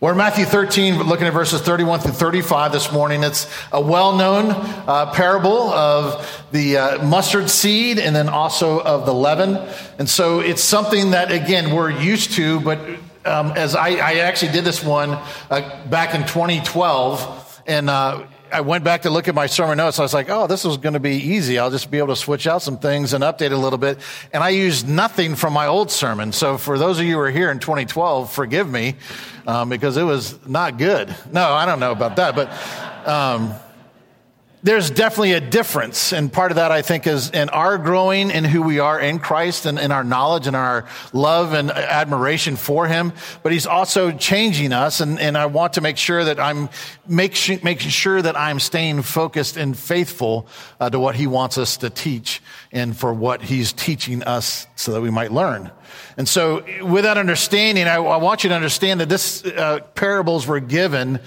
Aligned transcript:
We're 0.00 0.12
in 0.12 0.16
Matthew 0.16 0.46
13, 0.46 1.02
looking 1.02 1.26
at 1.26 1.34
verses 1.34 1.60
31 1.60 2.00
through 2.00 2.12
35 2.12 2.72
this 2.72 2.90
morning. 2.90 3.22
It's 3.22 3.46
a 3.70 3.82
well 3.82 4.16
known 4.16 4.46
uh, 4.50 5.12
parable 5.12 5.68
of 5.68 6.46
the 6.52 6.78
uh, 6.78 7.04
mustard 7.04 7.50
seed 7.50 7.98
and 7.98 8.16
then 8.16 8.30
also 8.30 8.80
of 8.80 9.04
the 9.04 9.12
leaven. 9.12 9.58
And 9.98 10.08
so 10.08 10.40
it's 10.40 10.64
something 10.64 11.10
that, 11.10 11.30
again, 11.30 11.74
we're 11.74 11.90
used 11.90 12.32
to, 12.36 12.60
but 12.60 12.78
um, 13.26 13.52
as 13.56 13.76
I, 13.76 13.88
I, 13.88 14.14
actually 14.20 14.52
did 14.52 14.64
this 14.64 14.82
one 14.82 15.18
uh, 15.50 15.86
back 15.90 16.14
in 16.14 16.22
2012, 16.22 17.62
and 17.66 17.90
uh, 17.90 18.22
I 18.52 18.60
went 18.60 18.84
back 18.84 19.02
to 19.02 19.10
look 19.10 19.28
at 19.28 19.34
my 19.34 19.46
sermon 19.46 19.78
notes. 19.78 19.98
I 19.98 20.02
was 20.02 20.14
like, 20.14 20.28
oh, 20.28 20.46
this 20.46 20.64
is 20.64 20.76
going 20.76 20.94
to 20.94 21.00
be 21.00 21.16
easy. 21.16 21.58
I'll 21.58 21.70
just 21.70 21.90
be 21.90 21.98
able 21.98 22.08
to 22.08 22.16
switch 22.16 22.46
out 22.46 22.62
some 22.62 22.78
things 22.78 23.12
and 23.12 23.22
update 23.24 23.52
a 23.52 23.56
little 23.56 23.78
bit. 23.78 23.98
And 24.32 24.42
I 24.42 24.50
used 24.50 24.88
nothing 24.88 25.36
from 25.36 25.52
my 25.52 25.66
old 25.66 25.90
sermon. 25.90 26.32
So 26.32 26.58
for 26.58 26.78
those 26.78 26.98
of 26.98 27.04
you 27.04 27.14
who 27.14 27.20
are 27.20 27.30
here 27.30 27.50
in 27.50 27.58
2012, 27.58 28.32
forgive 28.32 28.70
me 28.70 28.96
um, 29.46 29.68
because 29.68 29.96
it 29.96 30.02
was 30.02 30.38
not 30.46 30.78
good. 30.78 31.14
No, 31.32 31.52
I 31.52 31.66
don't 31.66 31.80
know 31.80 31.92
about 31.92 32.16
that, 32.16 32.34
but. 32.34 33.08
Um, 33.08 33.54
there's 34.62 34.90
definitely 34.90 35.32
a 35.32 35.40
difference. 35.40 36.12
And 36.12 36.30
part 36.30 36.50
of 36.50 36.56
that, 36.56 36.70
I 36.70 36.82
think, 36.82 37.06
is 37.06 37.30
in 37.30 37.48
our 37.48 37.78
growing 37.78 38.30
in 38.30 38.44
who 38.44 38.62
we 38.62 38.78
are 38.78 39.00
in 39.00 39.18
Christ 39.18 39.64
and 39.64 39.78
in 39.78 39.90
our 39.90 40.04
knowledge 40.04 40.46
and 40.46 40.54
our 40.54 40.86
love 41.12 41.54
and 41.54 41.70
admiration 41.70 42.56
for 42.56 42.86
Him. 42.86 43.12
But 43.42 43.52
He's 43.52 43.66
also 43.66 44.12
changing 44.12 44.72
us. 44.72 45.00
And, 45.00 45.18
and 45.18 45.38
I 45.38 45.46
want 45.46 45.74
to 45.74 45.80
make 45.80 45.96
sure 45.96 46.24
that 46.24 46.38
I'm 46.38 46.68
making 47.06 47.78
sure 47.78 48.20
that 48.20 48.36
I'm 48.36 48.60
staying 48.60 49.02
focused 49.02 49.56
and 49.56 49.76
faithful 49.76 50.46
uh, 50.78 50.90
to 50.90 51.00
what 51.00 51.14
He 51.14 51.26
wants 51.26 51.56
us 51.56 51.78
to 51.78 51.88
teach 51.88 52.42
and 52.70 52.96
for 52.96 53.14
what 53.14 53.40
He's 53.40 53.72
teaching 53.72 54.22
us 54.24 54.66
so 54.76 54.92
that 54.92 55.00
we 55.00 55.10
might 55.10 55.32
learn. 55.32 55.70
And 56.18 56.28
so 56.28 56.64
with 56.82 57.04
that 57.04 57.16
understanding, 57.16 57.86
I, 57.86 57.94
I 57.94 58.18
want 58.18 58.44
you 58.44 58.50
to 58.50 58.54
understand 58.54 59.00
that 59.00 59.08
this 59.08 59.44
uh, 59.44 59.80
parables 59.94 60.46
were 60.46 60.60
given 60.60 61.20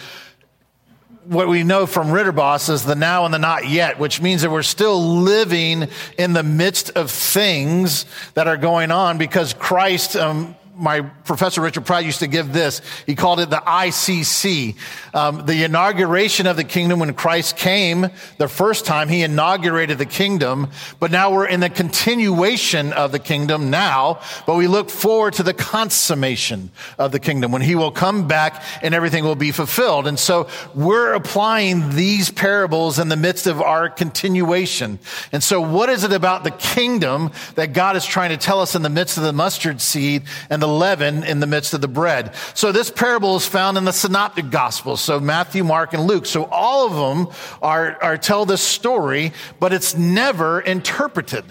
what 1.25 1.47
we 1.47 1.63
know 1.63 1.85
from 1.85 2.07
Ridderbos 2.07 2.69
is 2.69 2.83
the 2.83 2.95
now 2.95 3.25
and 3.25 3.33
the 3.33 3.39
not 3.39 3.67
yet, 3.67 3.99
which 3.99 4.21
means 4.21 4.41
that 4.41 4.51
we're 4.51 4.63
still 4.63 5.19
living 5.19 5.87
in 6.17 6.33
the 6.33 6.43
midst 6.43 6.91
of 6.91 7.11
things 7.11 8.05
that 8.33 8.47
are 8.47 8.57
going 8.57 8.91
on 8.91 9.17
because 9.17 9.53
Christ 9.53 10.15
um, 10.15 10.55
my 10.75 11.01
professor 11.01 11.61
Richard 11.61 11.85
Pratt 11.85 12.03
used 12.03 12.19
to 12.19 12.27
give 12.27 12.51
this. 12.51 12.81
He 13.05 13.15
called 13.15 13.39
it 13.39 13.49
the 13.49 13.57
ICC. 13.57 14.75
Um, 15.13 15.45
the 15.45 15.63
inauguration 15.63 16.47
of 16.47 16.57
the 16.57 16.63
kingdom 16.63 16.99
when 16.99 17.13
Christ 17.13 17.57
came 17.57 18.07
the 18.37 18.47
first 18.47 18.85
time, 18.85 19.07
he 19.07 19.21
inaugurated 19.21 19.97
the 19.97 20.05
kingdom, 20.05 20.69
but 20.99 21.11
now 21.11 21.31
we're 21.31 21.45
in 21.45 21.59
the 21.59 21.69
continuation 21.69 22.93
of 22.93 23.11
the 23.11 23.19
kingdom 23.19 23.69
now, 23.69 24.19
but 24.47 24.55
we 24.55 24.67
look 24.67 24.89
forward 24.89 25.33
to 25.33 25.43
the 25.43 25.53
consummation 25.53 26.71
of 26.97 27.11
the 27.11 27.19
kingdom 27.19 27.51
when 27.51 27.61
he 27.61 27.75
will 27.75 27.91
come 27.91 28.27
back 28.27 28.63
and 28.81 28.93
everything 28.93 29.23
will 29.23 29.35
be 29.35 29.51
fulfilled. 29.51 30.07
And 30.07 30.17
so 30.17 30.47
we're 30.73 31.13
applying 31.13 31.91
these 31.91 32.31
parables 32.31 32.97
in 32.97 33.09
the 33.09 33.15
midst 33.15 33.45
of 33.45 33.61
our 33.61 33.89
continuation. 33.89 34.99
And 35.31 35.43
so 35.43 35.61
what 35.61 35.89
is 35.89 36.03
it 36.03 36.13
about 36.13 36.43
the 36.43 36.51
kingdom 36.51 37.31
that 37.55 37.73
God 37.73 37.95
is 37.95 38.05
trying 38.05 38.29
to 38.29 38.37
tell 38.37 38.59
us 38.59 38.75
in 38.75 38.81
the 38.81 38.89
midst 38.89 39.17
of 39.17 39.23
the 39.23 39.33
mustard 39.33 39.79
seed 39.79 40.23
and 40.49 40.62
the 40.63 40.67
leaven 40.69 41.25
in 41.25 41.41
the 41.41 41.45
midst 41.45 41.73
of 41.73 41.81
the 41.81 41.89
bread. 41.89 42.33
So 42.53 42.71
this 42.71 42.89
parable 42.89 43.35
is 43.35 43.45
found 43.45 43.77
in 43.77 43.83
the 43.83 43.91
synoptic 43.91 44.49
gospels. 44.49 45.01
So 45.01 45.19
Matthew, 45.19 45.61
Mark, 45.65 45.93
and 45.93 46.07
Luke. 46.07 46.25
So 46.25 46.45
all 46.45 46.87
of 46.87 46.93
them 46.93 47.35
are, 47.61 48.01
are 48.01 48.17
tell 48.17 48.45
this 48.45 48.61
story, 48.61 49.33
but 49.59 49.73
it's 49.73 49.93
never 49.97 50.61
interpreted. 50.61 51.43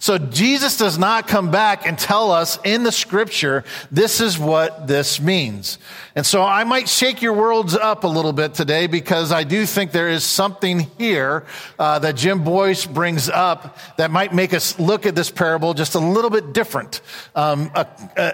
So 0.00 0.18
Jesus 0.18 0.76
does 0.76 0.98
not 0.98 1.28
come 1.28 1.52
back 1.52 1.86
and 1.86 1.96
tell 1.96 2.32
us 2.32 2.58
in 2.64 2.82
the 2.82 2.90
scripture, 2.90 3.62
this 3.92 4.20
is 4.20 4.36
what 4.36 4.88
this 4.88 5.20
means. 5.20 5.78
And 6.18 6.26
so 6.26 6.42
I 6.42 6.64
might 6.64 6.88
shake 6.88 7.22
your 7.22 7.32
worlds 7.32 7.76
up 7.76 8.02
a 8.02 8.08
little 8.08 8.32
bit 8.32 8.52
today 8.52 8.88
because 8.88 9.30
I 9.30 9.44
do 9.44 9.64
think 9.64 9.92
there 9.92 10.08
is 10.08 10.24
something 10.24 10.80
here 10.98 11.46
uh, 11.78 12.00
that 12.00 12.16
Jim 12.16 12.42
Boice 12.42 12.86
brings 12.86 13.28
up 13.28 13.78
that 13.98 14.10
might 14.10 14.34
make 14.34 14.52
us 14.52 14.80
look 14.80 15.06
at 15.06 15.14
this 15.14 15.30
parable 15.30 15.74
just 15.74 15.94
a 15.94 16.00
little 16.00 16.30
bit 16.30 16.52
different. 16.52 17.02
Um, 17.36 17.70
a, 17.72 17.86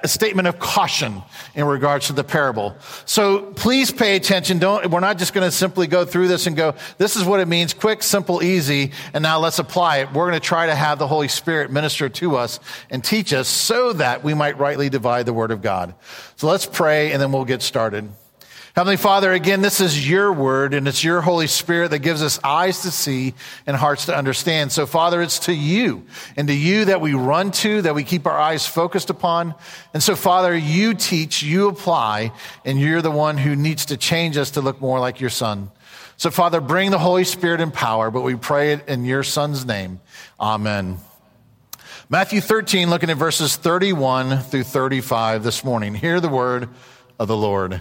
a, 0.03 0.09
statement 0.09 0.49
of 0.49 0.59
caution 0.59 1.23
in 1.55 1.67
regards 1.67 2.07
to 2.07 2.15
the 2.15 2.25
parable. 2.25 2.75
So 3.05 3.53
please 3.53 3.91
pay 3.91 4.17
attention. 4.17 4.59
Don't, 4.59 4.91
we're 4.91 5.01
not 5.01 5.19
just 5.19 5.35
going 5.35 5.47
to 5.47 5.55
simply 5.55 5.87
go 5.87 6.07
through 6.07 6.29
this 6.29 6.47
and 6.47 6.57
go, 6.57 6.75
this 6.97 7.17
is 7.17 7.25
what 7.25 7.41
it 7.41 7.49
means, 7.49 7.75
quick, 7.75 8.03
simple, 8.03 8.43
easy, 8.43 8.93
and 9.13 9.23
now 9.23 9.39
let's 9.39 9.59
apply 9.59 9.99
it. 9.99 10.09
We're 10.15 10.31
going 10.31 10.41
to 10.41 10.47
try 10.47 10.67
to 10.67 10.75
have 10.75 10.99
the 10.99 11.07
Holy 11.07 11.29
Spirit 11.29 11.45
Spirit 11.45 11.71
minister 11.71 12.09
to 12.09 12.37
us 12.37 12.59
and 12.89 13.05
teach 13.05 13.35
us 13.35 13.49
so 13.49 13.93
that 13.93 14.25
we 14.25 14.33
might 14.33 14.59
rightly 14.59 14.89
divide 14.89 15.27
the 15.27 15.35
word 15.35 15.51
of 15.51 15.61
God. 15.61 15.95
So 16.37 16.49
let's 16.49 16.67
pray 16.67 17.13
and 17.13 17.21
then 17.21 17.33
we'll 17.33 17.45
get 17.45 17.63
started. 17.63 18.09
Heavenly 18.75 18.97
Father, 18.97 19.33
again, 19.33 19.63
this 19.63 19.81
is 19.81 20.09
your 20.09 20.33
word 20.33 20.75
and 20.75 20.89
it's 20.89 21.05
your 21.05 21.21
Holy 21.21 21.47
Spirit 21.47 21.93
that 21.93 22.01
gives 22.01 22.25
us 22.25 22.41
eyes 22.43 22.83
to 22.83 22.91
see 22.91 23.35
and 23.69 23.77
hearts 23.77 24.07
to 24.07 24.17
understand. 24.17 24.73
So 24.73 24.85
Father, 24.85 25.23
it's 25.23 25.39
to 25.41 25.55
you 25.55 26.05
and 26.37 26.49
to 26.49 26.55
you 26.55 26.87
that 26.87 27.01
we 27.01 27.15
run 27.15 27.53
to, 27.53 27.83
that 27.83 27.95
we 27.95 28.03
keep 28.03 28.27
our 28.27 28.37
eyes 28.37 28.67
focused 28.67 29.11
upon. 29.11 29.55
And 29.93 30.03
so 30.03 30.17
Father, 30.17 30.57
you 30.57 30.95
teach, 30.95 31.41
you 31.41 31.69
apply, 31.69 32.33
and 32.65 32.81
you're 32.81 33.01
the 33.01 33.13
one 33.13 33.39
who 33.39 33.55
needs 33.55 33.87
to 33.87 33.97
change 33.97 34.37
us 34.37 34.51
to 34.53 34.61
look 34.61 34.81
more 34.81 34.99
like 34.99 35.21
your 35.21 35.31
son. 35.31 35.71
So 36.17 36.33
Father, 36.33 36.61
bring 36.61 36.91
the 36.91 36.99
Holy 36.99 37.23
Spirit 37.23 37.61
in 37.61 37.71
power, 37.71 38.11
but 38.11 38.23
we 38.23 38.35
pray 38.35 38.73
it 38.73 38.89
in 38.89 39.05
your 39.05 39.23
son's 39.23 39.65
name. 39.65 40.01
Amen. 40.41 40.99
Matthew 42.11 42.43
13, 42.43 42.91
looking 42.91 43.09
at 43.09 43.17
verses 43.17 43.57
31 43.57 44.41
through 44.41 44.65
35 44.65 45.43
this 45.43 45.65
morning. 45.65 45.95
Hear 45.95 46.21
the 46.21 46.29
word 46.29 46.69
of 47.19 47.29
the 47.29 47.37
Lord. 47.37 47.81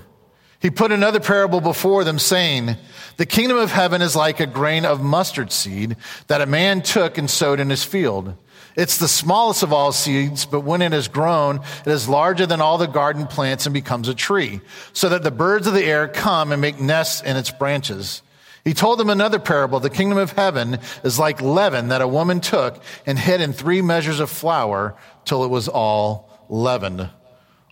He 0.62 0.70
put 0.70 0.94
another 0.94 1.20
parable 1.20 1.60
before 1.60 2.06
them, 2.06 2.18
saying, 2.20 2.78
The 3.18 3.26
kingdom 3.26 3.58
of 3.58 3.70
heaven 3.70 4.02
is 4.02 4.16
like 4.16 4.40
a 4.40 4.46
grain 4.46 4.86
of 4.86 5.02
mustard 5.02 5.52
seed 5.52 5.98
that 6.28 6.40
a 6.40 6.46
man 6.46 6.82
took 6.82 7.18
and 7.18 7.30
sowed 7.30 7.60
in 7.60 7.70
his 7.70 7.84
field. 7.84 8.34
It's 8.78 8.98
the 8.98 9.10
smallest 9.10 9.62
of 9.62 9.74
all 9.74 9.92
seeds, 9.92 10.46
but 10.46 10.62
when 10.62 10.82
it 10.82 10.94
has 10.94 11.10
grown, 11.10 11.58
it 11.86 11.92
is 11.92 12.08
larger 12.08 12.46
than 12.46 12.62
all 12.62 12.78
the 12.78 12.88
garden 12.88 13.28
plants 13.28 13.66
and 13.66 13.74
becomes 13.74 14.08
a 14.08 14.16
tree, 14.16 14.62
so 14.94 15.10
that 15.10 15.24
the 15.24 15.32
birds 15.32 15.68
of 15.68 15.74
the 15.74 15.84
air 15.84 16.08
come 16.08 16.54
and 16.54 16.62
make 16.62 16.80
nests 16.80 17.22
in 17.22 17.36
its 17.36 17.52
branches. 17.52 18.22
He 18.64 18.74
told 18.74 18.98
them 18.98 19.10
another 19.10 19.40
parable. 19.40 19.80
The 19.80 19.90
kingdom 19.90 20.18
of 20.18 20.32
heaven 20.32 20.80
is 21.04 21.20
like 21.20 21.42
leaven 21.42 21.90
that 21.90 22.02
a 22.02 22.08
woman 22.08 22.40
took 22.40 22.82
and 23.06 23.20
hid 23.20 23.42
in 23.42 23.52
three 23.52 23.82
measures 23.82 24.20
of 24.20 24.30
flour 24.30 24.96
till 25.26 25.44
it 25.44 25.50
was 25.50 25.68
all 25.68 26.30
leavened. 26.50 27.10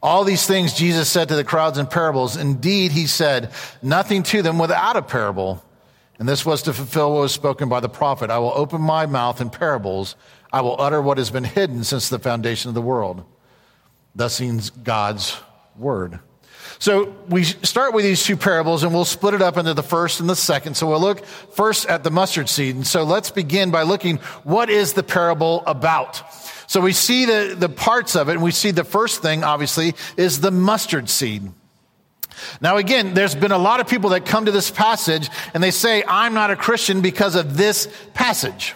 All 0.04 0.24
these 0.24 0.46
things 0.46 0.74
Jesus 0.74 1.10
said 1.10 1.30
to 1.30 1.36
the 1.36 1.44
crowds 1.44 1.78
in 1.78 1.86
parables. 1.86 2.36
Indeed, 2.36 2.92
he 2.92 3.08
said 3.08 3.52
nothing 3.82 4.24
to 4.24 4.42
them 4.42 4.58
without 4.58 4.98
a 4.98 5.02
parable. 5.02 5.64
And 6.20 6.28
this 6.28 6.46
was 6.46 6.64
to 6.64 6.74
fulfill 6.74 7.14
what 7.14 7.22
was 7.22 7.34
spoken 7.34 7.70
by 7.70 7.80
the 7.80 7.90
prophet. 7.90 8.30
I 8.30 8.40
will 8.40 8.54
open 8.54 8.82
my 8.82 9.06
mouth 9.06 9.42
in 9.42 9.50
parables. 9.50 10.16
I 10.52 10.62
will 10.62 10.80
utter 10.80 11.02
what 11.02 11.18
has 11.18 11.32
been 11.32 11.44
hidden 11.44 11.84
since 11.84 12.10
the 12.10 12.20
foundation 12.20 12.70
of 12.70 12.76
the 12.76 12.82
world. 12.82 13.24
Thus 14.14 14.42
ends 14.42 14.70
God's 14.70 15.38
word. 15.78 16.20
So 16.82 17.16
we 17.30 17.44
start 17.44 17.94
with 17.94 18.06
these 18.06 18.24
two 18.24 18.36
parables 18.36 18.82
and 18.82 18.92
we'll 18.92 19.06
split 19.06 19.36
it 19.36 19.42
up 19.44 19.56
into 19.56 19.76
the 19.76 19.84
first 19.84 20.20
and 20.20 20.28
the 20.28 20.36
second. 20.36 20.76
So 20.76 20.88
we'll 20.88 21.00
look 21.00 21.24
first 21.24 21.86
at 21.86 22.04
the 22.04 22.10
mustard 22.10 22.50
seed. 22.50 22.76
And 22.76 22.88
so 22.88 23.04
let's 23.04 23.30
begin 23.30 23.70
by 23.70 23.84
looking 23.84 24.18
what 24.44 24.68
is 24.72 24.94
the 24.94 25.04
parable 25.04 25.62
about? 25.68 26.24
So 26.66 26.82
we 26.82 26.92
see 26.94 27.26
the, 27.26 27.56
the 27.56 27.70
parts 27.70 28.16
of 28.16 28.30
it 28.30 28.32
and 28.32 28.42
we 28.42 28.50
see 28.50 28.72
the 28.72 28.84
first 28.84 29.22
thing, 29.22 29.44
obviously, 29.44 29.94
is 30.18 30.42
the 30.42 30.50
mustard 30.50 31.08
seed. 31.08 31.52
Now, 32.62 32.78
again, 32.78 33.14
there's 33.14 33.36
been 33.36 33.52
a 33.52 33.60
lot 33.60 33.80
of 33.80 33.88
people 33.88 34.10
that 34.12 34.26
come 34.26 34.46
to 34.46 34.52
this 34.52 34.72
passage 34.72 35.30
and 35.54 35.62
they 35.62 35.70
say, 35.70 36.04
I'm 36.08 36.34
not 36.34 36.50
a 36.50 36.56
Christian 36.56 37.02
because 37.02 37.36
of 37.36 37.58
this 37.58 37.96
passage. 38.16 38.74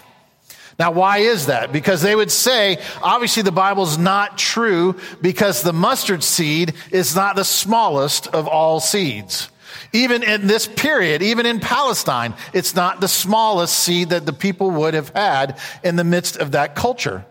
Now, 0.78 0.92
why 0.92 1.20
is 1.20 1.46
that? 1.46 1.72
Because 1.72 2.02
they 2.02 2.16
would 2.16 2.32
say, 2.32 2.82
obviously 3.02 3.44
the 3.44 3.52
Bible's 3.52 3.98
not 3.98 4.38
true 4.38 5.00
because 5.22 5.62
the 5.62 5.72
mustard 5.72 6.24
seed 6.24 6.74
is 6.92 7.16
not 7.16 7.38
the 7.38 7.46
smallest 7.46 8.28
of 8.28 8.48
all 8.48 8.82
seeds. 8.82 9.50
Even 9.94 10.24
in 10.24 10.48
this 10.48 10.68
period, 10.68 11.22
even 11.22 11.46
in 11.46 11.62
Palestine, 11.62 12.34
it's 12.52 12.76
not 12.76 13.00
the 13.00 13.08
smallest 13.08 13.78
seed 13.78 14.10
that 14.10 14.26
the 14.26 14.34
people 14.34 14.70
would 14.72 14.94
have 14.94 15.10
had 15.10 15.58
in 15.84 15.96
the 15.96 16.04
midst 16.04 16.36
of 16.36 16.52
that 16.52 16.76
culture. 16.76 17.26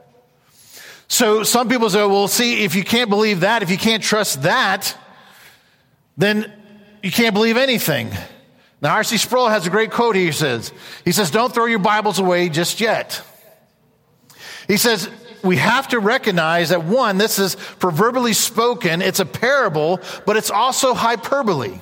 So 1.07 1.43
some 1.43 1.69
people 1.69 1.91
say, 1.91 1.99
well, 2.07 2.29
see, 2.29 2.65
if 2.65 2.75
you 2.75 2.83
can't 2.83 3.11
believe 3.11 3.41
that, 3.41 3.63
if 3.63 3.71
you 3.71 3.77
can't 3.77 4.03
trust 4.03 4.43
that, 4.43 4.97
then 6.17 6.51
you 7.03 7.11
can't 7.11 7.35
believe 7.35 7.59
anything. 7.59 8.11
Now, 8.81 8.95
R.C. 8.95 9.19
Sproul 9.19 9.49
has 9.49 9.67
a 9.67 9.71
great 9.71 9.91
quote 9.91 10.17
here, 10.17 10.27
he 10.27 10.33
says. 10.33 10.73
He 11.05 11.13
says, 11.13 11.31
don't 11.31 11.53
throw 11.53 11.67
your 11.67 11.79
Bibles 11.79 12.19
away 12.19 12.49
just 12.49 12.81
yet. 12.81 13.23
He 14.67 14.77
says, 14.77 15.09
we 15.43 15.57
have 15.57 15.89
to 15.89 15.99
recognize 15.99 16.71
that 16.71 16.85
one, 16.85 17.19
this 17.19 17.39
is 17.39 17.55
proverbially 17.79 18.33
spoken. 18.33 19.03
It's 19.03 19.21
a 19.21 19.27
parable, 19.27 20.01
but 20.25 20.37
it's 20.37 20.51
also 20.51 20.95
hyperbole. 20.95 21.81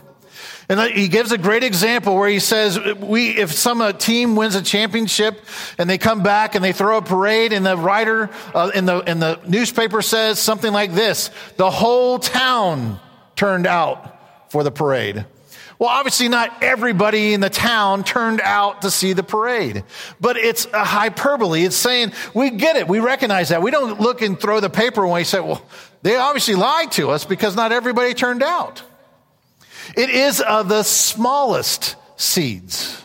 And 0.69 0.81
he 0.93 1.09
gives 1.09 1.33
a 1.33 1.39
great 1.39 1.65
example 1.65 2.17
where 2.17 2.29
he 2.29 2.39
says, 2.39 2.79
we, 2.97 3.31
if 3.31 3.53
some 3.53 3.97
team 3.99 4.37
wins 4.37 4.55
a 4.55 4.63
championship 4.63 5.45
and 5.77 5.89
they 5.89 5.99
come 5.99 6.23
back 6.23 6.55
and 6.55 6.65
they 6.65 6.73
throw 6.73 6.99
a 6.99 7.03
parade 7.03 7.53
and 7.53 7.67
the 7.67 7.77
writer 7.77 8.31
uh, 8.55 8.71
in 8.75 8.87
the, 8.87 9.01
in 9.01 9.19
the 9.19 9.39
newspaper 9.47 10.01
says 10.03 10.39
something 10.39 10.73
like 10.73 10.93
this, 10.93 11.31
the 11.57 11.71
whole 11.71 12.19
town 12.19 12.99
turned 13.37 13.67
out 13.67 14.19
for 14.51 14.65
the 14.65 14.71
parade. 14.71 15.27
Well, 15.83 15.91
obviously 15.91 16.29
not 16.29 16.63
everybody 16.63 17.35
in 17.35 17.41
the 17.41 17.51
town 17.51 18.05
turned 18.05 18.41
out 18.41 18.83
to 18.83 18.91
see 18.93 19.15
the 19.15 19.25
parade, 19.25 19.83
but 20.21 20.37
it's 20.37 20.65
a 20.73 20.85
hyperbole. 20.85 21.65
It's 21.65 21.75
saying 21.75 22.13
we 22.35 22.51
get 22.51 22.77
it. 22.77 22.87
We 22.87 23.01
recognize 23.01 23.49
that. 23.49 23.63
We 23.63 23.73
don't 23.73 24.01
look 24.01 24.23
and 24.23 24.39
throw 24.39 24.61
the 24.61 24.71
paper 24.71 25.03
away 25.03 25.23
and 25.23 25.27
say, 25.27 25.41
well, 25.41 25.61
they 26.03 26.15
obviously 26.15 26.55
lied 26.55 26.93
to 26.93 27.11
us 27.11 27.25
because 27.25 27.57
not 27.57 27.73
everybody 27.73 28.15
turned 28.15 28.45
out. 28.45 28.81
It 29.97 30.09
is 30.09 30.41
of 30.41 30.69
the 30.69 30.85
smallest 30.85 31.97
seeds. 32.15 33.03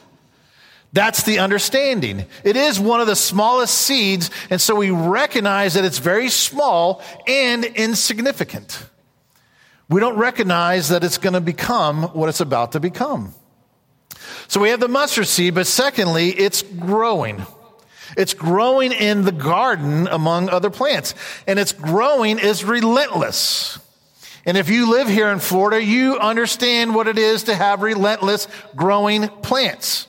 That's 0.94 1.24
the 1.24 1.40
understanding. 1.40 2.28
It 2.44 2.58
is 2.58 2.80
one 2.80 3.02
of 3.02 3.08
the 3.08 3.16
smallest 3.16 3.76
seeds, 3.76 4.30
and 4.52 4.62
so 4.62 4.76
we 4.76 4.92
recognize 4.92 5.74
that 5.74 5.84
it's 5.84 5.98
very 5.98 6.30
small 6.30 7.02
and 7.26 7.66
insignificant. 7.66 8.86
We 9.90 10.02
don't 10.02 10.18
recognize 10.18 10.90
that 10.90 11.04
it's 11.04 11.18
going 11.18 11.34
to 11.34 11.42
become 11.42 12.04
what 12.04 12.30
it's 12.30 12.42
about 12.42 12.74
to 12.74 12.80
become. 12.80 13.34
So 14.48 14.60
we 14.60 14.70
have 14.70 14.80
the 14.80 14.88
mustard 14.88 15.28
seed, 15.28 15.56
but 15.56 15.68
secondly, 15.68 16.30
it's 16.30 16.62
growing. 16.62 17.46
It's 18.16 18.34
growing 18.34 18.92
in 18.92 19.24
the 19.24 19.32
garden 19.32 20.08
among 20.08 20.50
other 20.50 20.70
plants, 20.70 21.14
and 21.46 21.60
its 21.60 21.72
growing 21.72 22.40
is 22.40 22.64
relentless. 22.64 23.80
And 24.46 24.58
if 24.58 24.70
you 24.70 24.90
live 24.90 25.10
here 25.10 25.30
in 25.30 25.40
Florida, 25.40 25.84
you 25.84 26.18
understand 26.18 26.96
what 26.96 27.08
it 27.08 27.18
is 27.18 27.44
to 27.44 27.56
have 27.56 27.82
relentless 27.82 28.48
growing 28.76 29.28
plants. 29.28 30.08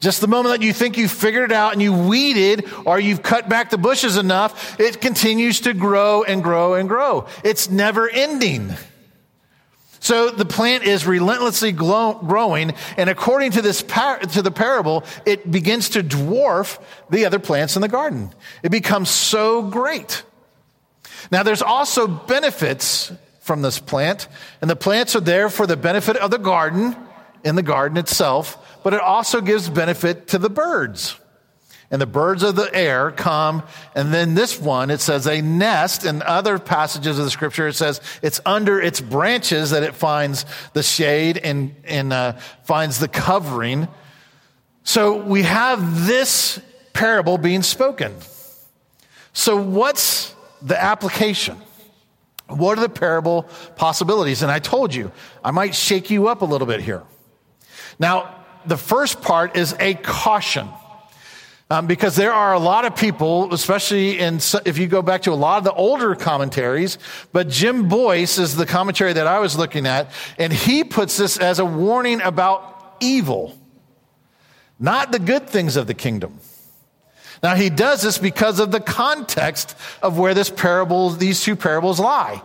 Just 0.00 0.20
the 0.20 0.28
moment 0.28 0.58
that 0.58 0.64
you 0.64 0.72
think 0.72 0.96
you 0.96 1.08
figured 1.08 1.50
it 1.50 1.54
out 1.54 1.72
and 1.72 1.82
you 1.82 1.92
weeded 1.92 2.70
or 2.86 2.98
you've 2.98 3.22
cut 3.22 3.48
back 3.48 3.70
the 3.70 3.78
bushes 3.78 4.16
enough, 4.16 4.78
it 4.80 5.00
continues 5.00 5.60
to 5.60 5.74
grow 5.74 6.22
and 6.22 6.42
grow 6.42 6.74
and 6.74 6.88
grow. 6.88 7.26
It's 7.44 7.70
never 7.70 8.08
ending. 8.08 8.74
So 10.00 10.30
the 10.30 10.46
plant 10.46 10.84
is 10.84 11.06
relentlessly 11.06 11.72
growing, 11.72 12.72
and 12.96 13.10
according 13.10 13.52
to 13.52 13.62
this 13.62 13.82
par- 13.82 14.18
to 14.18 14.42
the 14.42 14.50
parable, 14.50 15.04
it 15.26 15.50
begins 15.50 15.90
to 15.90 16.02
dwarf 16.02 16.80
the 17.10 17.26
other 17.26 17.38
plants 17.38 17.76
in 17.76 17.82
the 17.82 17.88
garden. 17.88 18.32
It 18.62 18.70
becomes 18.70 19.10
so 19.10 19.62
great. 19.62 20.22
Now, 21.30 21.42
there's 21.42 21.62
also 21.62 22.06
benefits 22.06 23.12
from 23.40 23.62
this 23.62 23.78
plant. 23.78 24.28
And 24.60 24.70
the 24.70 24.76
plants 24.76 25.16
are 25.16 25.20
there 25.20 25.50
for 25.50 25.66
the 25.66 25.76
benefit 25.76 26.16
of 26.16 26.30
the 26.30 26.38
garden, 26.38 26.96
in 27.42 27.56
the 27.56 27.62
garden 27.62 27.98
itself, 27.98 28.80
but 28.84 28.94
it 28.94 29.00
also 29.00 29.40
gives 29.40 29.68
benefit 29.68 30.28
to 30.28 30.38
the 30.38 30.50
birds. 30.50 31.16
And 31.90 32.00
the 32.00 32.06
birds 32.06 32.44
of 32.44 32.54
the 32.54 32.72
air 32.72 33.10
come, 33.10 33.64
and 33.96 34.14
then 34.14 34.34
this 34.34 34.60
one, 34.60 34.90
it 34.90 35.00
says 35.00 35.26
a 35.26 35.42
nest. 35.42 36.04
In 36.04 36.22
other 36.22 36.60
passages 36.60 37.18
of 37.18 37.24
the 37.24 37.30
scripture, 37.32 37.66
it 37.66 37.74
says 37.74 38.00
it's 38.22 38.40
under 38.46 38.80
its 38.80 39.00
branches 39.00 39.70
that 39.70 39.82
it 39.82 39.94
finds 39.94 40.46
the 40.72 40.84
shade 40.84 41.36
and, 41.38 41.74
and 41.84 42.12
uh, 42.12 42.32
finds 42.62 43.00
the 43.00 43.08
covering. 43.08 43.88
So 44.84 45.16
we 45.16 45.42
have 45.42 46.06
this 46.06 46.60
parable 46.92 47.38
being 47.38 47.62
spoken. 47.62 48.14
So, 49.32 49.56
what's 49.56 50.34
the 50.62 50.80
application? 50.80 51.56
What 52.46 52.78
are 52.78 52.82
the 52.82 52.88
parable 52.88 53.48
possibilities? 53.76 54.42
And 54.42 54.50
I 54.50 54.58
told 54.58 54.94
you, 54.94 55.12
I 55.44 55.50
might 55.50 55.74
shake 55.74 56.10
you 56.10 56.28
up 56.28 56.42
a 56.42 56.44
little 56.44 56.66
bit 56.66 56.80
here. 56.80 57.02
Now, 57.98 58.44
the 58.66 58.76
first 58.76 59.22
part 59.22 59.56
is 59.56 59.74
a 59.78 59.94
caution. 59.94 60.68
Um, 61.72 61.86
because 61.86 62.16
there 62.16 62.32
are 62.32 62.52
a 62.52 62.58
lot 62.58 62.84
of 62.84 62.96
people, 62.96 63.54
especially 63.54 64.18
in, 64.18 64.40
if 64.64 64.76
you 64.76 64.88
go 64.88 65.02
back 65.02 65.22
to 65.22 65.32
a 65.32 65.34
lot 65.34 65.58
of 65.58 65.64
the 65.64 65.72
older 65.72 66.16
commentaries, 66.16 66.98
but 67.32 67.48
Jim 67.48 67.88
Boice 67.88 68.38
is 68.38 68.56
the 68.56 68.66
commentary 68.66 69.12
that 69.12 69.28
I 69.28 69.38
was 69.38 69.56
looking 69.56 69.86
at, 69.86 70.10
and 70.36 70.52
he 70.52 70.82
puts 70.82 71.16
this 71.16 71.36
as 71.36 71.60
a 71.60 71.64
warning 71.64 72.20
about 72.22 72.96
evil, 72.98 73.56
not 74.80 75.12
the 75.12 75.20
good 75.20 75.48
things 75.48 75.76
of 75.76 75.86
the 75.86 75.94
kingdom. 75.94 76.40
Now, 77.40 77.54
he 77.54 77.70
does 77.70 78.02
this 78.02 78.18
because 78.18 78.58
of 78.58 78.72
the 78.72 78.80
context 78.80 79.76
of 80.02 80.18
where 80.18 80.34
this 80.34 80.50
parable, 80.50 81.10
these 81.10 81.40
two 81.40 81.54
parables 81.54 82.00
lie. 82.00 82.42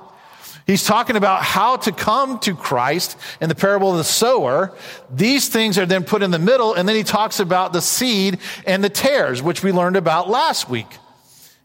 He's 0.65 0.83
talking 0.83 1.15
about 1.15 1.43
how 1.43 1.77
to 1.77 1.91
come 1.91 2.39
to 2.39 2.55
Christ 2.55 3.17
in 3.39 3.49
the 3.49 3.55
parable 3.55 3.91
of 3.91 3.97
the 3.97 4.03
sower. 4.03 4.73
These 5.13 5.49
things 5.49 5.77
are 5.77 5.85
then 5.85 6.03
put 6.03 6.23
in 6.23 6.31
the 6.31 6.39
middle, 6.39 6.73
and 6.73 6.89
then 6.89 6.95
he 6.95 7.03
talks 7.03 7.39
about 7.39 7.71
the 7.71 7.81
seed 7.81 8.39
and 8.65 8.83
the 8.83 8.89
tares, 8.89 9.43
which 9.43 9.61
we 9.61 9.71
learned 9.71 9.95
about 9.95 10.27
last 10.27 10.67
week. 10.67 10.87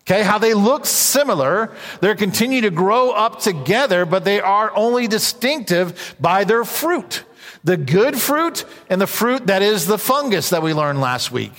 Okay, 0.03 0.23
how 0.23 0.39
they 0.39 0.55
look 0.55 0.85
similar. 0.85 1.75
They 2.01 2.15
continue 2.15 2.63
to 2.63 2.71
grow 2.71 3.11
up 3.11 3.41
together, 3.41 4.05
but 4.05 4.25
they 4.25 4.41
are 4.41 4.75
only 4.75 5.07
distinctive 5.07 6.17
by 6.21 6.45
their 6.45 6.65
fruit. 6.65 7.25
The 7.65 7.77
good 7.77 8.21
fruit 8.21 8.65
and 8.89 9.01
the 9.01 9.07
fruit 9.07 9.47
that 9.47 9.63
is 9.63 9.87
the 9.87 9.99
fungus 9.99 10.51
that 10.51 10.63
we 10.63 10.75
learned 10.75 11.01
last 11.01 11.31
week. 11.31 11.53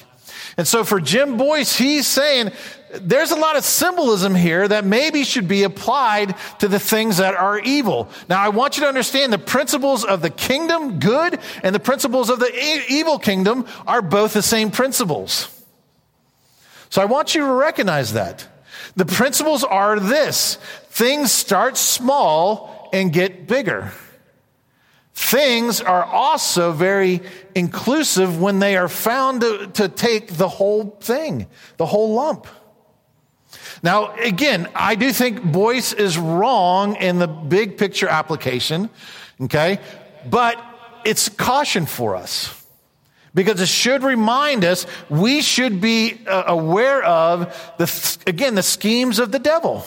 And 0.58 0.68
so 0.68 0.84
for 0.84 1.00
Jim 1.00 1.38
Boice, 1.38 1.78
he's 1.78 2.08
saying 2.08 2.52
there's 2.94 3.32
a 3.32 3.36
lot 3.36 3.56
of 3.56 3.64
symbolism 3.64 4.36
here 4.36 4.68
that 4.68 4.84
maybe 4.84 5.24
should 5.24 5.48
be 5.48 5.64
applied 5.64 6.36
to 6.60 6.68
the 6.68 6.80
things 6.80 7.18
that 7.18 7.36
are 7.36 7.60
evil. 7.60 8.10
Now, 8.28 8.42
I 8.42 8.50
want 8.50 8.78
you 8.78 8.84
to 8.84 8.90
understand 8.90 9.32
the 9.32 9.38
principles 9.38 10.04
of 10.04 10.22
the 10.22 10.30
kingdom, 10.30 11.00
good, 11.00 11.40
and 11.64 11.74
the 11.74 11.80
principles 11.80 12.30
of 12.30 12.40
the 12.40 12.84
evil 12.90 13.18
kingdom 13.18 13.66
are 13.88 14.02
both 14.02 14.34
the 14.34 14.42
same 14.42 14.72
principles. 14.72 15.48
So 16.90 17.02
I 17.02 17.06
want 17.06 17.34
you 17.34 17.42
to 17.42 17.54
recognize 17.54 18.14
that. 18.14 18.48
The 18.98 19.06
principles 19.06 19.64
are 19.64 20.00
this 20.00 20.56
things 20.90 21.32
start 21.32 21.78
small 21.78 22.90
and 22.92 23.14
get 23.14 23.48
bigger. 23.48 23.94
Things 25.22 25.82
are 25.82 26.04
also 26.04 26.72
very 26.72 27.22
inclusive 27.54 28.42
when 28.42 28.58
they 28.58 28.76
are 28.76 28.90
found 28.90 29.42
to, 29.42 29.68
to 29.68 29.88
take 29.88 30.34
the 30.34 30.50
whole 30.50 30.98
thing, 31.00 31.46
the 31.78 31.86
whole 31.86 32.16
lump. 32.16 32.48
Now, 33.84 34.16
again, 34.16 34.68
I 34.74 34.96
do 34.96 35.14
think 35.14 35.44
Boice 35.44 35.94
is 35.94 36.18
wrong 36.18 36.96
in 36.96 37.20
the 37.20 37.28
big 37.28 37.78
picture 37.78 38.08
application, 38.08 38.90
okay? 39.42 39.80
But 40.28 40.60
it's 41.06 41.30
caution 41.30 41.86
for 41.86 42.16
us 42.16 42.66
because 43.36 43.62
it 43.62 43.70
should 43.70 44.02
remind 44.02 44.66
us 44.66 44.88
we 45.08 45.42
should 45.42 45.80
be 45.80 46.20
uh, 46.26 46.46
aware 46.48 47.04
of 47.04 47.76
the, 47.78 48.18
again, 48.26 48.56
the 48.56 48.64
schemes 48.64 49.20
of 49.20 49.32
the 49.32 49.40
devil. 49.40 49.86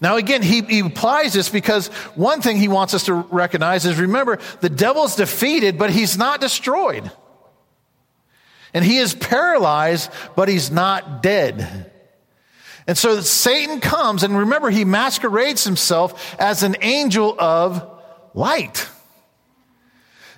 Now, 0.00 0.16
again, 0.16 0.42
he, 0.42 0.62
he 0.62 0.80
applies 0.80 1.32
this 1.32 1.48
because 1.48 1.88
one 2.14 2.40
thing 2.40 2.56
he 2.56 2.68
wants 2.68 2.94
us 2.94 3.04
to 3.04 3.14
recognize 3.14 3.86
is 3.86 3.98
remember, 3.98 4.38
the 4.60 4.68
devil's 4.68 5.16
defeated, 5.16 5.78
but 5.78 5.90
he's 5.90 6.16
not 6.16 6.40
destroyed. 6.40 7.10
And 8.72 8.84
he 8.84 8.98
is 8.98 9.14
paralyzed, 9.14 10.10
but 10.34 10.48
he's 10.48 10.70
not 10.70 11.22
dead. 11.22 11.90
And 12.86 12.98
so 12.98 13.20
Satan 13.20 13.80
comes, 13.80 14.22
and 14.24 14.36
remember, 14.36 14.68
he 14.68 14.84
masquerades 14.84 15.64
himself 15.64 16.36
as 16.38 16.62
an 16.62 16.76
angel 16.82 17.34
of 17.38 17.88
light. 18.34 18.88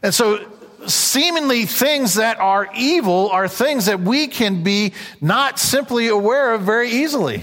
And 0.03 0.15
so, 0.15 0.47
seemingly, 0.87 1.65
things 1.65 2.15
that 2.15 2.39
are 2.39 2.69
evil 2.77 3.31
are 3.31 3.49
things 3.49 3.87
that 3.87 4.01
we 4.01 4.29
can 4.29 4.63
be 4.63 4.93
not 5.21 5.59
simply 5.59 6.09
aware 6.09 6.55
of 6.55 6.63
very 6.63 6.91
easily. 6.91 7.43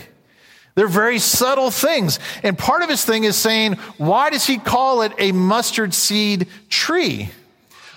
They're 0.75 0.87
very 0.87 1.19
subtle 1.19 1.69
things. 1.69 2.19
And 2.41 2.57
part 2.57 2.81
of 2.81 2.89
his 2.89 3.05
thing 3.05 3.25
is 3.25 3.35
saying, 3.35 3.73
why 3.97 4.29
does 4.31 4.45
he 4.45 4.57
call 4.57 5.03
it 5.03 5.13
a 5.19 5.31
mustard 5.31 5.93
seed 5.93 6.47
tree? 6.69 7.29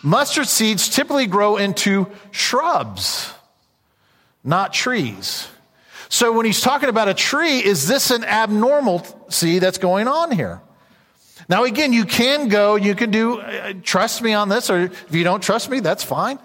Mustard 0.02 0.46
seeds 0.46 0.88
typically 0.88 1.26
grow 1.26 1.56
into 1.56 2.06
shrubs, 2.30 3.32
not 4.44 4.72
trees. 4.72 5.48
So 6.08 6.32
when 6.32 6.46
he's 6.46 6.60
talking 6.60 6.88
about 6.88 7.08
a 7.08 7.14
tree, 7.14 7.58
is 7.58 7.88
this 7.88 8.10
an 8.10 8.22
abnormal 8.24 9.06
that's 9.58 9.78
going 9.78 10.06
on 10.06 10.30
here? 10.30 10.60
Now, 11.48 11.64
again, 11.64 11.92
you 11.92 12.06
can 12.06 12.48
go, 12.48 12.76
you 12.76 12.94
can 12.94 13.10
do, 13.10 13.40
uh, 13.40 13.74
trust 13.82 14.22
me 14.22 14.32
on 14.32 14.48
this, 14.48 14.70
or 14.70 14.84
if 14.84 15.14
you 15.14 15.22
don't 15.22 15.42
trust 15.42 15.68
me, 15.68 15.80
that's 15.80 16.02
fine. 16.02 16.38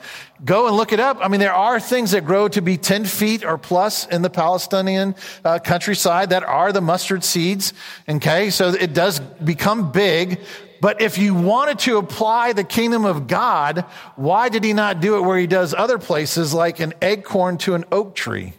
Go 0.44 0.68
and 0.68 0.76
look 0.76 0.92
it 0.92 1.00
up. 1.00 1.18
I 1.22 1.28
mean, 1.28 1.40
there 1.40 1.54
are 1.54 1.80
things 1.80 2.12
that 2.12 2.26
grow 2.26 2.50
to 2.50 2.62
be 2.62 2.78
10 2.78 3.06
feet 3.06 3.46
or 3.46 3.58
plus 3.58 4.06
in 4.08 4.22
the 4.22 4.30
Palestinian 4.30 5.16
uh, 5.46 5.60
countryside 5.60 6.32
that 6.32 6.44
are 6.44 6.74
the 6.74 6.82
mustard 6.82 7.24
seeds. 7.24 7.74
Okay. 8.08 8.50
So 8.50 8.70
it 8.70 8.94
does 8.94 9.20
become 9.20 9.92
big. 9.92 10.42
But 10.82 11.00
if 11.00 11.18
you 11.18 11.36
wanted 11.36 11.80
to 11.80 11.98
apply 11.98 12.54
the 12.54 12.64
kingdom 12.64 13.06
of 13.06 13.28
God, 13.28 13.86
why 14.16 14.50
did 14.50 14.64
he 14.64 14.74
not 14.74 15.00
do 15.00 15.16
it 15.16 15.22
where 15.22 15.38
he 15.38 15.48
does 15.48 15.74
other 15.74 16.00
places 16.00 16.54
like 16.54 16.80
an 16.80 16.94
acorn 17.02 17.58
to 17.60 17.76
an 17.76 17.86
oak 17.92 18.16
tree 18.16 18.54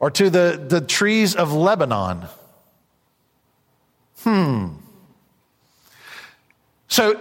or 0.00 0.10
to 0.10 0.28
the, 0.28 0.66
the 0.68 0.80
trees 0.80 1.36
of 1.36 1.52
Lebanon? 1.52 2.26
Hmm. 4.20 4.68
So 6.88 7.20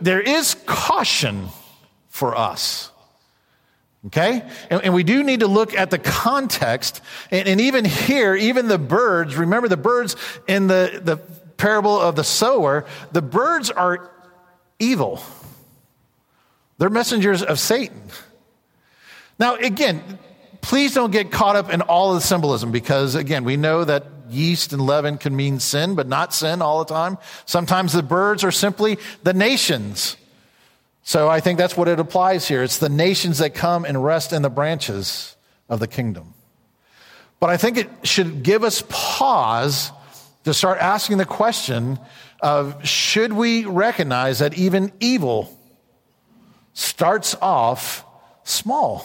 there 0.00 0.20
is 0.20 0.54
caution 0.66 1.48
for 2.08 2.36
us. 2.36 2.90
Okay? 4.06 4.42
And, 4.70 4.84
and, 4.84 4.94
we 4.94 5.02
do 5.02 5.24
need 5.24 5.40
to 5.40 5.48
look 5.48 5.74
at 5.74 5.90
the 5.90 5.98
context. 5.98 7.00
And, 7.30 7.48
and, 7.48 7.60
even 7.60 7.84
here, 7.84 8.34
even 8.34 8.68
the 8.68 8.78
birds, 8.78 9.36
remember 9.36 9.68
the 9.68 9.76
birds 9.76 10.14
in 10.46 10.68
the, 10.68 11.00
the 11.02 11.16
parable 11.56 12.00
of 12.00 12.14
the 12.14 12.22
sower, 12.24 12.86
the 13.12 13.22
birds 13.22 13.70
are 13.70 14.10
evil. 14.78 15.20
They're 16.78 16.90
messengers 16.90 17.42
of 17.42 17.58
Satan. 17.58 18.00
Now, 19.38 19.56
again, 19.56 20.18
please 20.60 20.94
don't 20.94 21.10
get 21.10 21.32
caught 21.32 21.56
up 21.56 21.72
in 21.72 21.82
all 21.82 22.14
of 22.14 22.20
the 22.20 22.26
symbolism 22.26 22.70
because, 22.70 23.16
again, 23.16 23.44
we 23.44 23.56
know 23.56 23.84
that 23.84 24.17
yeast 24.30 24.72
and 24.72 24.84
leaven 24.84 25.18
can 25.18 25.34
mean 25.34 25.60
sin, 25.60 25.94
but 25.94 26.06
not 26.06 26.34
sin 26.34 26.62
all 26.62 26.84
the 26.84 26.92
time. 26.92 27.18
Sometimes 27.46 27.92
the 27.92 28.02
birds 28.02 28.44
are 28.44 28.50
simply 28.50 28.98
the 29.22 29.34
nations. 29.34 30.16
So 31.02 31.28
I 31.28 31.40
think 31.40 31.58
that's 31.58 31.76
what 31.76 31.88
it 31.88 31.98
applies 31.98 32.46
here. 32.46 32.62
It's 32.62 32.78
the 32.78 32.88
nations 32.88 33.38
that 33.38 33.54
come 33.54 33.84
and 33.84 34.02
rest 34.02 34.32
in 34.32 34.42
the 34.42 34.50
branches 34.50 35.36
of 35.68 35.80
the 35.80 35.88
kingdom. 35.88 36.34
But 37.40 37.50
I 37.50 37.56
think 37.56 37.78
it 37.78 37.88
should 38.02 38.42
give 38.42 38.64
us 38.64 38.82
pause 38.88 39.92
to 40.44 40.52
start 40.52 40.78
asking 40.78 41.18
the 41.18 41.24
question 41.24 41.98
of 42.40 42.86
should 42.86 43.32
we 43.32 43.64
recognize 43.64 44.40
that 44.40 44.56
even 44.58 44.92
evil 45.00 45.56
starts 46.72 47.34
off 47.36 48.04
small, 48.44 49.04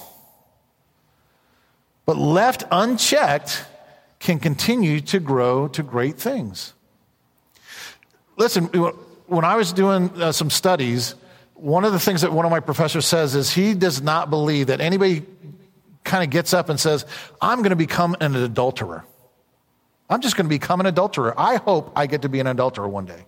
but 2.06 2.18
left 2.18 2.64
unchecked 2.72 3.66
can 4.24 4.40
continue 4.40 5.02
to 5.02 5.20
grow 5.20 5.68
to 5.68 5.84
great 5.84 6.18
things. 6.18 6.74
Listen, 8.38 8.68
when 9.28 9.44
I 9.44 9.58
was 9.58 9.74
doing 9.74 10.10
uh, 10.22 10.32
some 10.32 10.50
studies, 10.50 11.16
one 11.56 11.84
of 11.84 11.92
the 11.92 12.00
things 12.00 12.22
that 12.22 12.32
one 12.32 12.46
of 12.46 12.52
my 12.52 12.62
professors 12.62 13.06
says 13.06 13.36
is 13.36 13.52
he 13.52 13.74
does 13.74 14.02
not 14.02 14.30
believe 14.30 14.68
that 14.68 14.80
anybody 14.80 15.26
kind 16.06 16.24
of 16.24 16.30
gets 16.30 16.54
up 16.54 16.70
and 16.70 16.80
says, 16.80 17.06
I'm 17.42 17.60
going 17.60 17.72
to 17.72 17.76
become 17.76 18.16
an 18.22 18.34
adulterer. 18.36 19.04
I'm 20.10 20.22
just 20.22 20.38
going 20.38 20.46
to 20.46 20.50
become 20.50 20.80
an 20.80 20.86
adulterer. 20.86 21.34
I 21.38 21.58
hope 21.58 21.92
I 21.94 22.08
get 22.08 22.22
to 22.22 22.30
be 22.30 22.40
an 22.40 22.48
adulterer 22.48 22.88
one 22.88 23.06
day. 23.06 23.26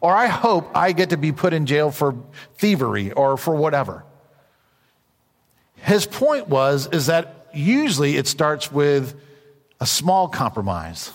Or 0.00 0.14
I 0.14 0.28
hope 0.28 0.70
I 0.74 0.92
get 0.92 1.10
to 1.10 1.16
be 1.16 1.32
put 1.32 1.52
in 1.52 1.66
jail 1.66 1.90
for 1.90 2.14
thievery 2.58 3.10
or 3.10 3.36
for 3.36 3.56
whatever. 3.56 4.04
His 5.76 6.06
point 6.06 6.48
was 6.48 6.86
is 6.92 7.06
that 7.06 7.48
usually 7.52 8.16
it 8.16 8.28
starts 8.28 8.70
with 8.70 9.20
a 9.82 9.86
small 9.86 10.28
compromise 10.28 11.10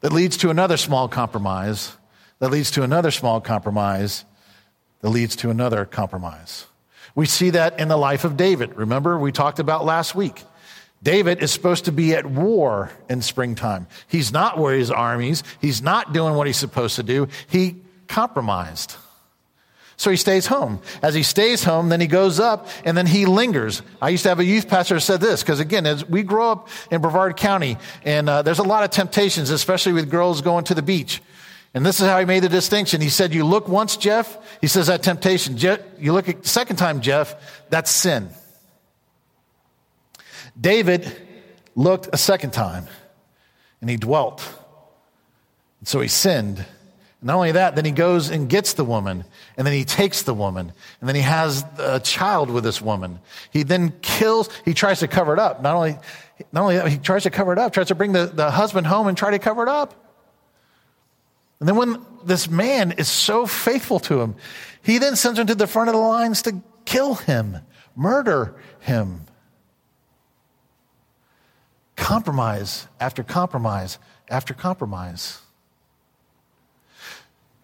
that 0.00 0.10
leads 0.10 0.38
to 0.38 0.48
another 0.48 0.78
small 0.78 1.06
compromise 1.06 1.94
that 2.38 2.50
leads 2.50 2.70
to 2.70 2.82
another 2.82 3.10
small 3.10 3.42
compromise 3.42 4.24
that 5.02 5.10
leads 5.10 5.36
to 5.36 5.50
another 5.50 5.84
compromise. 5.84 6.64
We 7.14 7.26
see 7.26 7.50
that 7.50 7.78
in 7.78 7.88
the 7.88 7.98
life 7.98 8.24
of 8.24 8.38
David. 8.38 8.74
Remember, 8.74 9.18
we 9.18 9.32
talked 9.32 9.58
about 9.58 9.84
last 9.84 10.14
week. 10.14 10.44
David 11.02 11.42
is 11.42 11.52
supposed 11.52 11.84
to 11.84 11.92
be 11.92 12.14
at 12.14 12.24
war 12.24 12.90
in 13.10 13.20
springtime. 13.20 13.86
He's 14.08 14.32
not 14.32 14.56
where 14.56 14.74
his 14.74 14.90
armies. 14.90 15.42
He's 15.60 15.82
not 15.82 16.14
doing 16.14 16.36
what 16.36 16.46
he's 16.46 16.56
supposed 16.56 16.96
to 16.96 17.02
do. 17.02 17.28
He 17.48 17.76
compromised. 18.08 18.96
So 20.02 20.10
he 20.10 20.16
stays 20.16 20.48
home. 20.48 20.80
As 21.00 21.14
he 21.14 21.22
stays 21.22 21.62
home, 21.62 21.88
then 21.88 22.00
he 22.00 22.08
goes 22.08 22.40
up 22.40 22.66
and 22.84 22.98
then 22.98 23.06
he 23.06 23.24
lingers. 23.24 23.82
I 24.00 24.08
used 24.08 24.24
to 24.24 24.30
have 24.30 24.40
a 24.40 24.44
youth 24.44 24.66
pastor 24.66 24.98
said 24.98 25.20
this 25.20 25.44
because 25.44 25.60
again, 25.60 25.86
as 25.86 26.04
we 26.04 26.24
grow 26.24 26.50
up 26.50 26.68
in 26.90 27.00
Brevard 27.00 27.36
County, 27.36 27.76
and 28.04 28.28
uh, 28.28 28.42
there's 28.42 28.58
a 28.58 28.64
lot 28.64 28.82
of 28.82 28.90
temptations, 28.90 29.50
especially 29.50 29.92
with 29.92 30.10
girls 30.10 30.40
going 30.40 30.64
to 30.64 30.74
the 30.74 30.82
beach. 30.82 31.22
And 31.72 31.86
this 31.86 32.00
is 32.00 32.06
how 32.06 32.18
he 32.18 32.24
made 32.24 32.42
the 32.42 32.48
distinction. 32.48 33.00
He 33.00 33.10
said, 33.10 33.32
"You 33.32 33.44
look 33.44 33.68
once, 33.68 33.96
Jeff." 33.96 34.36
He 34.60 34.66
says 34.66 34.88
that 34.88 35.04
temptation. 35.04 35.56
You 35.56 36.12
look 36.12 36.26
a 36.26 36.44
second 36.44 36.78
time, 36.78 37.00
Jeff. 37.00 37.36
That's 37.70 37.88
sin. 37.88 38.28
David 40.60 41.16
looked 41.76 42.08
a 42.12 42.18
second 42.18 42.52
time 42.52 42.88
and 43.80 43.88
he 43.88 43.98
dwelt. 43.98 44.42
And 45.78 45.86
so 45.86 46.00
he 46.00 46.08
sinned. 46.08 46.66
Not 47.22 47.36
only 47.36 47.52
that, 47.52 47.76
then 47.76 47.84
he 47.84 47.92
goes 47.92 48.30
and 48.30 48.48
gets 48.48 48.72
the 48.72 48.84
woman, 48.84 49.24
and 49.56 49.64
then 49.64 49.72
he 49.74 49.84
takes 49.84 50.22
the 50.22 50.34
woman, 50.34 50.72
and 51.00 51.08
then 51.08 51.14
he 51.14 51.22
has 51.22 51.64
a 51.78 52.00
child 52.00 52.50
with 52.50 52.64
this 52.64 52.82
woman. 52.82 53.20
He 53.52 53.62
then 53.62 53.94
kills, 54.02 54.48
he 54.64 54.74
tries 54.74 54.98
to 55.00 55.08
cover 55.08 55.32
it 55.32 55.38
up. 55.38 55.62
Not 55.62 55.76
only, 55.76 55.96
not 56.50 56.62
only 56.62 56.76
that, 56.76 56.88
he 56.88 56.98
tries 56.98 57.22
to 57.22 57.30
cover 57.30 57.52
it 57.52 57.58
up, 57.58 57.72
tries 57.72 57.88
to 57.88 57.94
bring 57.94 58.12
the, 58.12 58.26
the 58.26 58.50
husband 58.50 58.88
home 58.88 59.06
and 59.06 59.16
try 59.16 59.30
to 59.30 59.38
cover 59.38 59.62
it 59.62 59.68
up. 59.68 59.94
And 61.60 61.68
then 61.68 61.76
when 61.76 62.04
this 62.24 62.50
man 62.50 62.90
is 62.90 63.08
so 63.08 63.46
faithful 63.46 64.00
to 64.00 64.20
him, 64.20 64.34
he 64.82 64.98
then 64.98 65.14
sends 65.14 65.38
him 65.38 65.46
to 65.46 65.54
the 65.54 65.68
front 65.68 65.88
of 65.88 65.94
the 65.94 66.00
lines 66.00 66.42
to 66.42 66.60
kill 66.84 67.14
him, 67.14 67.58
murder 67.94 68.56
him 68.80 69.26
compromise 71.94 72.88
after 72.98 73.22
compromise 73.22 73.98
after 74.28 74.54
compromise. 74.54 75.38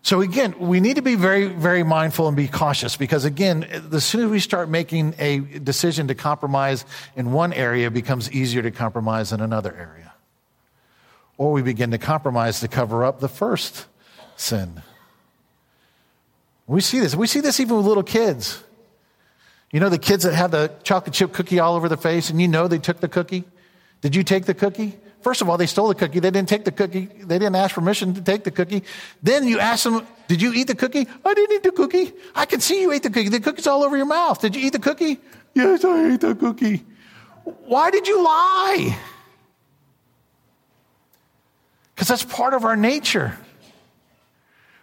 So 0.09 0.23
again, 0.23 0.55
we 0.59 0.81
need 0.81 0.97
to 0.97 1.03
be 1.03 1.17
very, 1.17 1.49
very 1.49 1.83
mindful 1.83 2.29
and 2.29 2.35
be 2.35 2.49
cautious 2.49 2.97
because 2.97 3.27
again, 3.27 3.67
the 3.91 4.01
sooner 4.01 4.27
we 4.27 4.41
start 4.41 4.71
making 4.71 5.15
a 5.19 5.41
decision 5.41 6.09
to 6.09 6.15
compromise 6.15 6.87
in 7.15 7.31
one 7.31 7.53
area, 7.53 7.89
it 7.89 7.93
becomes 7.93 8.33
easier 8.33 8.63
to 8.63 8.71
compromise 8.71 9.33
in 9.33 9.43
another 9.43 9.71
area. 9.71 10.15
Or 11.37 11.53
we 11.53 11.61
begin 11.61 11.91
to 11.91 11.99
compromise 11.99 12.61
to 12.61 12.69
cover 12.69 13.05
up 13.05 13.21
the 13.21 13.29
first 13.29 13.85
sin. 14.35 14.81
We 16.67 16.81
see 16.81 17.01
this. 17.01 17.15
We 17.15 17.27
see 17.27 17.41
this 17.41 17.61
even 17.61 17.77
with 17.77 17.85
little 17.85 18.03
kids. 18.03 18.65
You 19.73 19.79
know, 19.79 19.91
the 19.91 19.99
kids 19.99 20.25
that 20.25 20.33
have 20.33 20.53
the 20.53 20.73
chocolate 20.85 21.13
chip 21.13 21.35
cookie 21.35 21.61
all 21.61 21.77
over 21.77 21.87
their 21.87 21.99
face 21.99 22.31
and 22.31 22.41
you 22.41 22.49
know 22.49 22.67
they 22.67 22.79
took 22.79 23.01
the 23.01 23.09
cookie? 23.09 23.45
Did 24.01 24.17
you 24.17 24.23
take 24.23 24.47
the 24.47 24.55
cookie? 24.55 24.99
First 25.21 25.43
of 25.43 25.49
all, 25.49 25.57
they 25.57 25.67
stole 25.67 25.89
the 25.89 25.95
cookie. 25.95 26.21
They 26.21 26.31
didn't 26.31 26.49
take 26.49 26.65
the 26.65 26.73
cookie. 26.73 27.07
They 27.07 27.39
didn't 27.39 27.57
ask 27.57 27.75
permission 27.75 28.15
to 28.15 28.21
take 28.21 28.45
the 28.45 28.51
cookie. 28.51 28.85
Then 29.23 29.49
you 29.49 29.59
ask 29.59 29.85
them, 29.85 30.07
Did 30.29 30.41
you 30.41 30.53
eat 30.53 30.69
the 30.69 30.77
cookie? 30.77 31.07
I 31.25 31.35
didn't 31.35 31.57
eat 31.57 31.63
the 31.65 31.73
cookie. 31.73 32.13
I 32.35 32.47
can 32.47 32.61
see 32.61 32.81
you 32.83 32.93
ate 32.93 33.03
the 33.03 33.11
cookie. 33.11 33.29
The 33.29 33.41
cookie's 33.41 33.67
all 33.67 33.83
over 33.83 33.97
your 33.97 34.07
mouth. 34.07 34.41
Did 34.41 34.55
you 34.55 34.65
eat 34.65 34.73
the 34.73 34.79
cookie? 34.79 35.19
Yes, 35.55 35.85
I 35.85 36.13
ate 36.13 36.21
the 36.21 36.35
cookie. 36.35 36.85
Why 37.43 37.91
did 37.91 38.07
you 38.07 38.23
lie? 38.23 38.97
Because 41.95 42.09
that's 42.09 42.23
part 42.23 42.55
of 42.55 42.65
our 42.65 42.77
nature. 42.77 43.37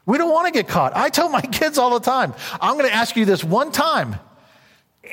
We 0.05 0.17
don't 0.17 0.31
want 0.31 0.47
to 0.47 0.51
get 0.51 0.67
caught. 0.67 0.95
I 0.95 1.09
tell 1.09 1.29
my 1.29 1.41
kids 1.59 1.77
all 1.77 1.97
the 1.97 2.05
time, 2.05 2.33
I'm 2.59 2.77
going 2.77 2.89
to 2.89 2.95
ask 2.95 3.15
you 3.15 3.23
this 3.23 3.43
one 3.43 3.71
time 3.71 4.19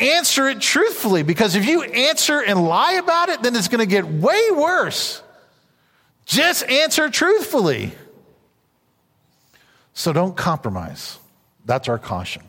answer 0.00 0.48
it 0.48 0.60
truthfully 0.60 1.22
because 1.22 1.54
if 1.54 1.66
you 1.66 1.82
answer 1.82 2.40
and 2.40 2.66
lie 2.66 2.94
about 2.94 3.28
it, 3.28 3.42
then 3.42 3.54
it's 3.56 3.68
going 3.68 3.80
to 3.80 3.86
get 3.86 4.06
way 4.06 4.50
worse. 4.50 5.22
Just 6.26 6.68
answer 6.68 7.10
truthfully. 7.10 7.92
So 9.94 10.12
don't 10.12 10.36
compromise. 10.36 11.18
That's 11.64 11.88
our 11.88 11.98
caution. 11.98 12.42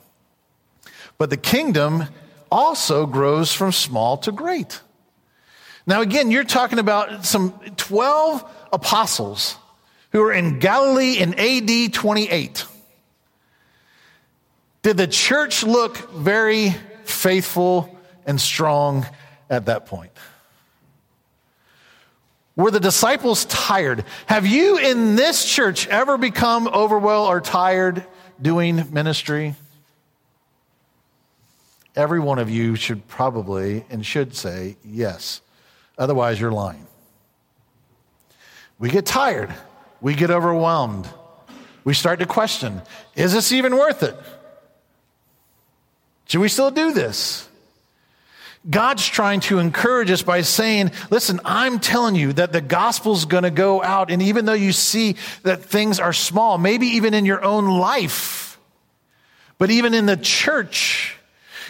But 1.17 1.29
the 1.29 1.38
kingdom 1.38 2.05
also 2.51 3.05
grows 3.05 3.53
from 3.53 3.71
small 3.71 4.17
to 4.17 4.31
great. 4.31 4.81
Now, 5.85 6.01
again, 6.01 6.31
you're 6.31 6.43
talking 6.43 6.79
about 6.79 7.25
some 7.25 7.51
12 7.77 8.43
apostles 8.71 9.57
who 10.12 10.21
are 10.23 10.31
in 10.31 10.59
Galilee 10.59 11.17
in 11.17 11.33
AD 11.33 11.93
28. 11.93 12.65
Did 14.83 14.97
the 14.97 15.07
church 15.07 15.63
look 15.63 16.12
very 16.12 16.75
faithful 17.05 17.98
and 18.25 18.39
strong 18.39 19.05
at 19.50 19.65
that 19.65 19.86
point. 19.86 20.12
Were 22.55 22.72
the 22.72 22.79
disciples 22.79 23.45
tired? 23.45 24.05
Have 24.27 24.45
you 24.45 24.77
in 24.77 25.15
this 25.15 25.43
church 25.43 25.88
ever 25.88 26.17
become 26.17 26.67
overwhelmed 26.67 27.29
or 27.29 27.41
tired 27.41 28.05
doing 28.41 28.91
ministry? 28.91 29.55
Every 31.95 32.19
one 32.19 32.39
of 32.39 32.50
you 32.50 32.75
should 32.75 33.07
probably 33.07 33.86
and 33.89 34.05
should 34.05 34.36
say 34.36 34.77
yes. 34.83 35.41
Otherwise, 35.98 36.39
you're 36.39 36.51
lying. 36.51 36.88
We 38.79 38.89
get 38.89 39.05
tired. 39.05 39.53
We 40.01 40.13
get 40.15 40.29
overwhelmed. 40.29 41.07
We 41.83 41.93
start 41.93 42.19
to 42.19 42.25
question 42.25 42.81
is 43.15 43.33
this 43.33 43.51
even 43.51 43.75
worth 43.75 44.03
it? 44.03 44.15
Should 46.27 46.42
we 46.42 46.50
still 46.50 46.72
do 46.72 46.94
this? 46.94 47.48
God's 48.70 49.06
trying 49.06 49.42
to 49.42 49.60
encourage 49.60 50.10
us 50.10 50.22
by 50.22 50.42
saying, 50.42 50.92
listen, 51.10 51.42
I'm 51.44 51.80
telling 51.80 52.15
you 52.15 52.32
that 52.34 52.53
the 52.53 52.62
gospel's 52.62 53.25
going 53.25 53.44
to 53.44 53.51
go 53.51 53.84
out. 53.84 54.10
And 54.10 54.22
even 54.22 54.46
though 54.46 54.53
you 54.53 54.72
see 54.72 55.18
that 55.44 55.63
things 55.63 56.00
are 56.00 56.13
small, 56.13 56.58
maybe 56.58 56.88
even 56.88 57.13
in 57.13 57.25
your 57.25 57.44
own 57.44 57.68
life, 57.68 58.58
but 59.58 59.70
even 59.70 59.94
in 59.94 60.06
the 60.06 60.15
church, 60.15 61.18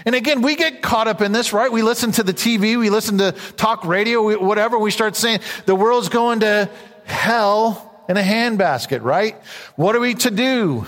and 0.05 0.13
again, 0.13 0.43
we 0.43 0.55
get 0.55 0.83
caught 0.83 1.07
up 1.07 1.21
in 1.21 1.31
this, 1.31 1.51
right? 1.51 1.71
We 1.71 1.81
listen 1.81 2.11
to 2.13 2.23
the 2.23 2.33
TV, 2.33 2.77
we 2.77 2.91
listen 2.91 3.17
to 3.19 3.31
talk 3.57 3.85
radio, 3.85 4.37
whatever. 4.37 4.77
We 4.77 4.91
start 4.91 5.15
saying 5.15 5.39
the 5.65 5.75
world's 5.75 6.09
going 6.09 6.41
to 6.41 6.69
hell 7.05 8.05
in 8.07 8.17
a 8.17 8.21
handbasket, 8.21 9.01
right? 9.01 9.35
What 9.75 9.95
are 9.95 9.99
we 9.99 10.13
to 10.15 10.29
do? 10.29 10.85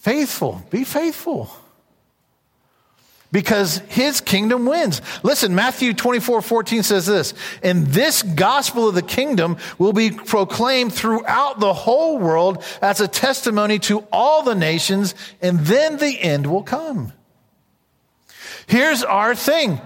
Faithful. 0.00 0.62
Be 0.70 0.84
faithful. 0.84 1.50
because 3.32 3.78
his 3.88 4.20
kingdom 4.20 4.66
wins. 4.66 5.00
Listen, 5.22 5.54
Matthew 5.54 5.94
24, 5.94 6.42
14 6.42 6.82
says 6.82 7.06
this, 7.06 7.32
and 7.62 7.86
this 7.86 8.22
gospel 8.22 8.88
of 8.88 8.94
the 8.94 9.02
kingdom 9.02 9.56
will 9.78 9.92
be 9.92 10.10
proclaimed 10.10 10.92
throughout 10.92 11.60
the 11.60 11.72
whole 11.72 12.18
world 12.18 12.64
as 12.82 13.00
a 13.00 13.06
testimony 13.06 13.78
to 13.80 14.00
all 14.12 14.42
the 14.42 14.54
nations, 14.54 15.14
and 15.40 15.60
then 15.60 15.96
the 15.98 16.20
end 16.20 16.46
will 16.46 16.64
come. 16.64 17.12
Here's 18.66 19.02
our 19.02 19.34
thing. 19.34 19.80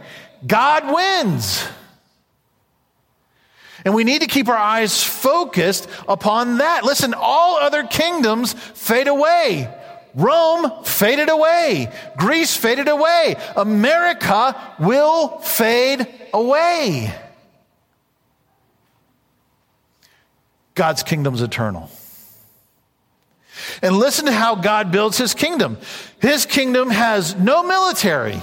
God 0.46 0.92
wins. 0.92 1.66
And 3.84 3.94
we 3.94 4.04
need 4.04 4.22
to 4.22 4.26
keep 4.26 4.48
our 4.48 4.56
eyes 4.56 5.02
focused 5.02 5.86
upon 6.08 6.58
that. 6.58 6.84
Listen, 6.84 7.12
all 7.14 7.56
other 7.56 7.84
kingdoms 7.84 8.54
fade 8.54 9.08
away. 9.08 9.68
Rome 10.14 10.84
faded 10.84 11.28
away. 11.28 11.92
Greece 12.16 12.56
faded 12.56 12.88
away. 12.88 13.36
America 13.56 14.74
will 14.78 15.38
fade 15.38 16.06
away. 16.32 17.14
God's 20.74 21.02
kingdom's 21.02 21.42
eternal. 21.42 21.90
And 23.82 23.96
listen 23.96 24.26
to 24.26 24.32
how 24.32 24.56
God 24.56 24.90
builds 24.90 25.16
his 25.16 25.34
kingdom. 25.34 25.78
His 26.20 26.46
kingdom 26.46 26.90
has 26.90 27.34
no 27.36 27.62
military. 27.62 28.40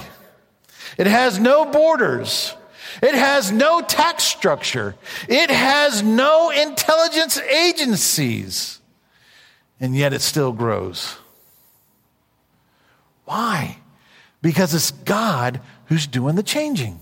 It 0.98 1.06
has 1.06 1.38
no 1.38 1.64
borders. 1.64 2.54
It 3.02 3.14
has 3.14 3.50
no 3.50 3.80
tax 3.80 4.24
structure. 4.24 4.94
It 5.28 5.50
has 5.50 6.02
no 6.02 6.50
intelligence 6.50 7.38
agencies. 7.38 8.80
And 9.80 9.96
yet 9.96 10.12
it 10.12 10.22
still 10.22 10.52
grows. 10.52 11.16
Why? 13.32 13.78
Because 14.42 14.74
it's 14.74 14.90
God 14.90 15.62
who's 15.86 16.06
doing 16.06 16.34
the 16.34 16.42
changing. 16.42 17.00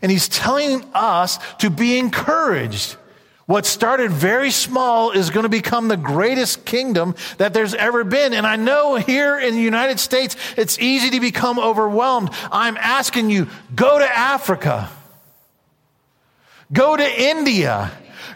And 0.00 0.10
he's 0.10 0.26
telling 0.26 0.86
us 0.94 1.38
to 1.58 1.68
be 1.68 1.98
encouraged. 1.98 2.96
What 3.44 3.66
started 3.66 4.10
very 4.10 4.50
small 4.50 5.10
is 5.10 5.28
going 5.28 5.42
to 5.42 5.50
become 5.50 5.88
the 5.88 5.98
greatest 5.98 6.64
kingdom 6.64 7.14
that 7.36 7.52
there's 7.52 7.74
ever 7.74 8.04
been. 8.04 8.32
And 8.32 8.46
I 8.46 8.56
know 8.56 8.94
here 8.94 9.38
in 9.38 9.54
the 9.54 9.60
United 9.60 10.00
States, 10.00 10.34
it's 10.56 10.78
easy 10.78 11.10
to 11.10 11.20
become 11.20 11.58
overwhelmed. 11.58 12.30
I'm 12.50 12.78
asking 12.78 13.28
you, 13.28 13.48
go 13.74 13.98
to 13.98 14.18
Africa. 14.18 14.88
Go 16.72 16.96
to 16.96 17.22
India. 17.22 17.90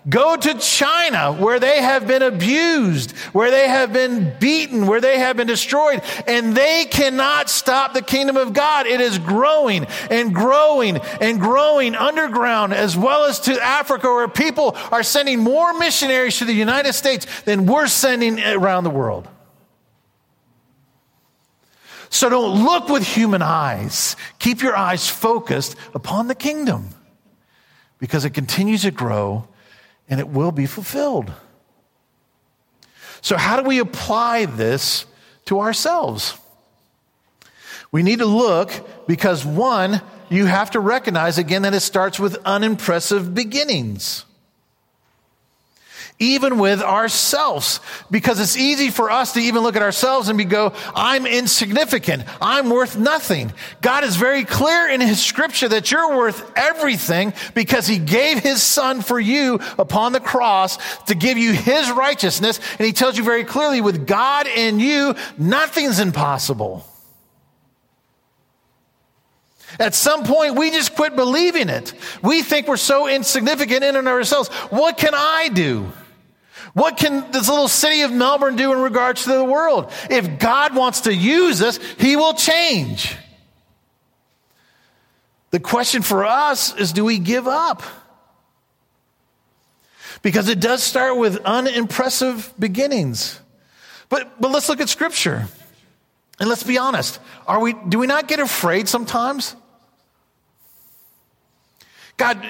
Go 0.09 0.37
to 0.37 0.55
China 0.55 1.33
where 1.33 1.61
they 1.61 1.83
have 1.83 2.07
been 2.07 2.23
abused, 2.23 3.13
where 3.33 3.51
they 3.51 3.69
have 3.69 3.93
been 3.93 4.33
beaten, 4.39 4.87
where 4.87 5.01
they 5.01 5.19
have 5.19 5.37
been 5.37 5.47
destroyed, 5.47 6.03
and 6.27 6.57
they 6.57 6.87
cannot 6.87 7.51
stop 7.51 7.93
the 7.93 8.03
kingdom 8.03 8.37
of 8.37 8.53
God. 8.53 8.87
It 8.87 9.01
is 9.01 9.19
growing 9.19 9.87
and 10.11 10.35
growing 10.35 10.97
and 11.21 11.41
growing 11.41 11.95
underground 11.95 12.73
as 12.73 12.97
well 12.97 13.25
as 13.25 13.41
to 13.41 13.61
Africa 13.63 14.09
where 14.09 14.29
people 14.29 14.77
are 14.91 15.03
sending 15.03 15.41
more 15.41 15.73
missionaries 15.75 16.39
to 16.39 16.45
the 16.45 16.53
United 16.53 16.95
States 16.95 17.27
than 17.43 17.67
we're 17.67 17.87
sending 17.87 18.41
around 18.41 18.85
the 18.85 18.91
world. 18.91 19.29
So 22.11 22.29
don't 22.29 22.65
look 22.65 22.89
with 22.89 23.07
human 23.07 23.41
eyes. 23.41 24.17
Keep 24.41 24.63
your 24.63 24.77
eyes 24.77 25.09
focused 25.09 25.77
upon 25.95 26.27
the 26.27 26.35
kingdom 26.35 26.89
because 28.01 28.25
it 28.25 28.31
continues 28.31 28.83
to 28.83 28.91
grow 28.91 29.47
and 30.11 30.21
it 30.21 30.29
will 30.29 30.53
be 30.53 30.67
fulfilled. 30.67 31.33
So, 33.23 33.37
how 33.37 33.61
do 33.61 33.67
we 33.67 33.79
apply 33.79 34.47
this 34.47 35.07
to 35.47 35.61
ourselves? 35.61 36.37
We 37.93 38.03
need 38.03 38.19
to 38.19 38.27
look 38.27 38.73
because 39.07 39.45
one, 39.45 40.03
you 40.29 40.47
have 40.47 40.73
to 40.73 40.81
recognize 40.81 41.39
again 41.39 41.63
that 41.63 41.75
it 41.75 41.81
starts 41.81 42.21
with 42.21 42.37
unimpressive 42.45 43.35
beginnings 43.35 44.25
even 46.21 46.59
with 46.59 46.83
ourselves. 46.83 47.81
Because 48.11 48.39
it's 48.39 48.57
easy 48.57 48.91
for 48.91 49.11
us 49.11 49.33
to 49.33 49.41
even 49.41 49.63
look 49.63 49.75
at 49.75 49.83
ourselves 49.83 50.29
and 50.29 50.39
be 50.39 50.45
go, 50.45 50.73
I'm 50.95 51.27
insignificant. 51.27 52.25
I'm 52.41 52.71
worth 52.71 52.97
nothing. 52.97 53.53
God 53.81 54.05
is 54.05 54.17
very 54.17 54.45
clear 54.45 54.89
in 54.89 55.01
his 55.01 55.21
scripture 55.21 55.69
that 55.69 55.91
you're 55.91 56.17
worth 56.17 56.53
everything 56.55 57.33
because 57.55 57.87
he 57.87 57.99
gave 57.99 58.39
his 58.39 58.63
son 58.63 59.01
for 59.01 59.19
you 59.19 59.59
upon 59.79 60.13
the 60.13 60.21
cross 60.21 60.77
to 61.05 61.15
give 61.15 61.39
you 61.39 61.53
his 61.53 61.91
righteousness. 61.91 62.61
And 62.79 62.87
he 62.87 62.93
tells 62.93 63.17
you 63.17 63.25
very 63.25 63.45
clearly 63.45 63.81
with 63.81 64.07
God 64.07 64.47
in 64.47 64.79
you, 64.79 65.15
nothing's 65.39 65.99
impossible. 65.99 66.87
At 69.79 69.95
some 69.95 70.25
point, 70.25 70.57
we 70.57 70.71
just 70.71 70.95
quit 70.95 71.17
believing 71.17 71.69
it. 71.69 71.95
We 72.23 72.43
think 72.43 72.67
we're 72.67 72.77
so 72.77 73.09
insignificant 73.09 73.85
in 73.85 73.97
and 73.97 74.09
of 74.09 74.13
ourselves. 74.13 74.49
What 74.69 74.99
can 74.99 75.13
I 75.15 75.49
do? 75.49 75.93
What 76.73 76.97
can 76.97 77.31
this 77.33 77.49
little 77.49 77.69
city 77.69 78.03
of 78.03 78.13
Melbourne 78.13 78.57
do 78.57 78.73
in 78.73 78.81
regards 78.81 79.25
to 79.25 79.31
the 79.31 79.45
world? 79.45 79.91
If 80.09 80.39
God 80.39 80.75
wants 80.75 81.03
to 81.03 81.15
use 81.15 81.63
us, 81.63 81.79
He 81.99 82.17
will 82.17 82.35
change. 82.35 83.17
The 85.51 85.61
question 85.61 86.03
for 86.03 86.25
us 86.25 86.77
is 86.77 86.93
do 86.93 87.05
we 87.05 87.19
give 87.19 87.49
up? 87.49 87.83
Because 90.23 90.49
it 90.49 90.61
does 90.61 90.83
start 90.83 91.17
with 91.17 91.39
unimpressive 91.45 92.53
beginnings. 92.59 93.41
But, 94.09 94.41
but 94.41 94.51
let's 94.51 94.69
look 94.69 94.81
at 94.81 94.89
Scripture. 94.89 95.47
And 96.39 96.49
let's 96.49 96.63
be 96.63 96.79
honest. 96.79 97.19
Are 97.47 97.61
we, 97.61 97.75
do 97.89 97.99
we 97.99 98.07
not 98.07 98.29
get 98.29 98.39
afraid 98.39 98.89
sometimes? 98.89 99.57
God, 102.17 102.47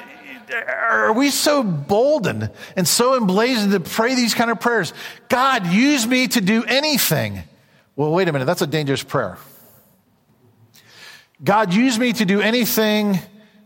are 0.53 1.13
we 1.13 1.31
so 1.31 1.63
boldened 1.63 2.51
and 2.77 2.87
so 2.87 3.17
emblazoned 3.17 3.73
to 3.73 3.81
pray 3.81 4.15
these 4.15 4.35
kind 4.35 4.51
of 4.51 4.61
prayers? 4.61 4.93
God, 5.29 5.67
use 5.67 6.07
me 6.07 6.29
to 6.29 6.41
do 6.41 6.65
anything. 6.65 7.43
Well, 7.97 8.11
wait 8.13 8.29
a 8.29 8.33
minute. 8.33 8.45
That's 8.45 8.63
a 8.63 8.67
dangerous 8.67 9.03
prayer. 9.03 9.39
God, 11.43 11.73
use 11.73 11.99
me 11.99 12.13
to 12.15 12.25
do 12.25 12.41
anything 12.41 13.19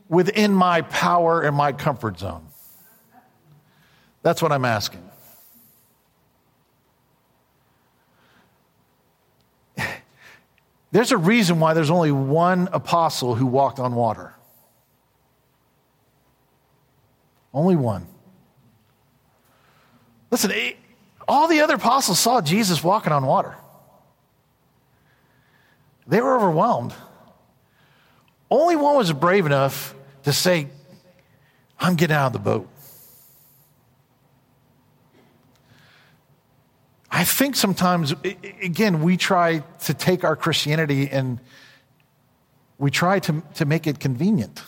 within 0.08 0.54
my 0.54 0.82
power 0.82 1.42
and 1.42 1.56
my 1.56 1.72
comfort 1.72 2.18
zone. 2.18 2.46
That's 4.22 4.40
what 4.40 4.52
I'm 4.52 4.64
asking. 4.64 5.02
There's 10.92 11.12
a 11.12 11.18
reason 11.18 11.60
why 11.60 11.74
there's 11.74 11.90
only 11.90 12.12
one 12.12 12.68
apostle 12.72 13.34
who 13.34 13.46
walked 13.46 13.78
on 13.78 13.94
water. 13.94 14.33
Only 17.54 17.76
one. 17.76 18.08
Listen, 20.32 20.50
eh, 20.50 20.72
all 21.28 21.46
the 21.46 21.60
other 21.60 21.76
apostles 21.76 22.18
saw 22.18 22.40
Jesus 22.40 22.82
walking 22.82 23.12
on 23.12 23.24
water. 23.24 23.54
They 26.08 26.20
were 26.20 26.36
overwhelmed. 26.36 26.92
Only 28.50 28.76
one 28.76 28.96
was 28.96 29.12
brave 29.12 29.46
enough 29.46 29.94
to 30.24 30.32
say, 30.32 30.68
I'm 31.78 31.94
getting 31.94 32.16
out 32.16 32.26
of 32.26 32.32
the 32.34 32.38
boat. 32.40 32.68
I 37.10 37.22
think 37.22 37.54
sometimes, 37.54 38.12
again, 38.60 39.02
we 39.02 39.16
try 39.16 39.60
to 39.84 39.94
take 39.94 40.24
our 40.24 40.34
Christianity 40.34 41.08
and 41.08 41.38
we 42.76 42.90
try 42.90 43.20
to, 43.20 43.42
to 43.54 43.64
make 43.64 43.86
it 43.86 44.00
convenient. 44.00 44.62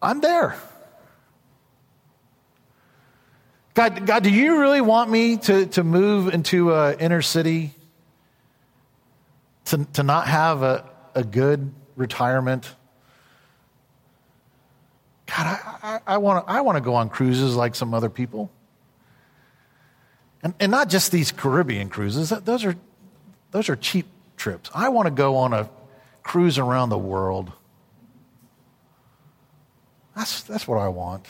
I'm 0.00 0.20
there. 0.20 0.56
God, 3.74 4.06
God, 4.06 4.24
do 4.24 4.30
you 4.30 4.58
really 4.58 4.80
want 4.80 5.10
me 5.10 5.36
to, 5.36 5.66
to 5.66 5.84
move 5.84 6.34
into 6.34 6.74
an 6.74 6.98
inner 6.98 7.22
city 7.22 7.74
to, 9.66 9.84
to 9.92 10.02
not 10.02 10.26
have 10.26 10.62
a, 10.62 10.84
a 11.14 11.22
good 11.22 11.72
retirement? 11.94 12.74
God, 15.26 15.60
I, 15.82 16.00
I, 16.06 16.16
I 16.16 16.60
want 16.60 16.76
to 16.76 16.80
go 16.80 16.94
on 16.94 17.08
cruises 17.08 17.54
like 17.54 17.74
some 17.74 17.94
other 17.94 18.08
people. 18.08 18.50
And, 20.42 20.54
and 20.58 20.70
not 20.70 20.88
just 20.88 21.12
these 21.12 21.32
Caribbean 21.32 21.88
cruises, 21.88 22.30
those 22.30 22.64
are, 22.64 22.76
those 23.50 23.68
are 23.68 23.76
cheap 23.76 24.06
trips. 24.36 24.70
I 24.74 24.88
want 24.88 25.06
to 25.06 25.10
go 25.10 25.36
on 25.36 25.52
a 25.52 25.68
cruise 26.22 26.58
around 26.58 26.88
the 26.88 26.98
world. 26.98 27.52
That's, 30.18 30.42
that's 30.42 30.66
what 30.66 30.78
I 30.78 30.88
want. 30.88 31.26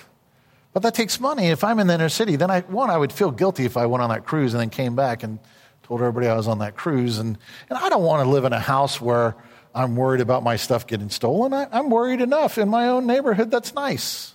But 0.73 0.83
that 0.83 0.95
takes 0.95 1.21
money. 1.21 1.49
If 1.49 1.63
I'm 1.63 1.79
in 1.79 1.89
the 1.89 1.95
inner 1.95 2.09
city, 2.09 2.37
then 2.37 2.51
I, 2.51 2.63
one, 2.63 2.89
I 2.89 2.97
would 2.97 3.13
feel 3.13 3.31
guilty 3.31 3.67
if 3.67 3.77
I 3.77 3.85
went 3.85 4.03
on 4.03 4.09
that 4.09 4.25
cruise 4.25 4.55
and 4.55 4.61
then 4.63 4.71
came 4.71 4.97
back 4.97 5.23
and 5.23 5.39
told 5.83 6.01
everybody 6.01 6.27
I 6.27 6.35
was 6.35 6.49
on 6.49 6.61
that 6.61 6.75
cruise. 6.75 7.19
And, 7.19 7.37
and 7.69 7.79
I 7.79 7.91
don't 7.91 8.03
want 8.03 8.25
to 8.25 8.31
live 8.31 8.47
in 8.47 8.55
a 8.55 8.59
house 8.59 8.99
where 8.99 9.37
I'm 9.75 9.95
worried 9.95 10.23
about 10.23 10.43
my 10.43 10.57
stuff 10.57 10.87
getting 10.87 11.11
stolen. 11.11 11.53
I, 11.53 11.69
I'm 11.71 11.91
worried 11.91 12.23
enough 12.23 12.57
in 12.57 12.71
my 12.71 12.89
own 12.89 13.07
neighborhood 13.07 13.51
that's 13.51 13.75
nice. 13.75 14.33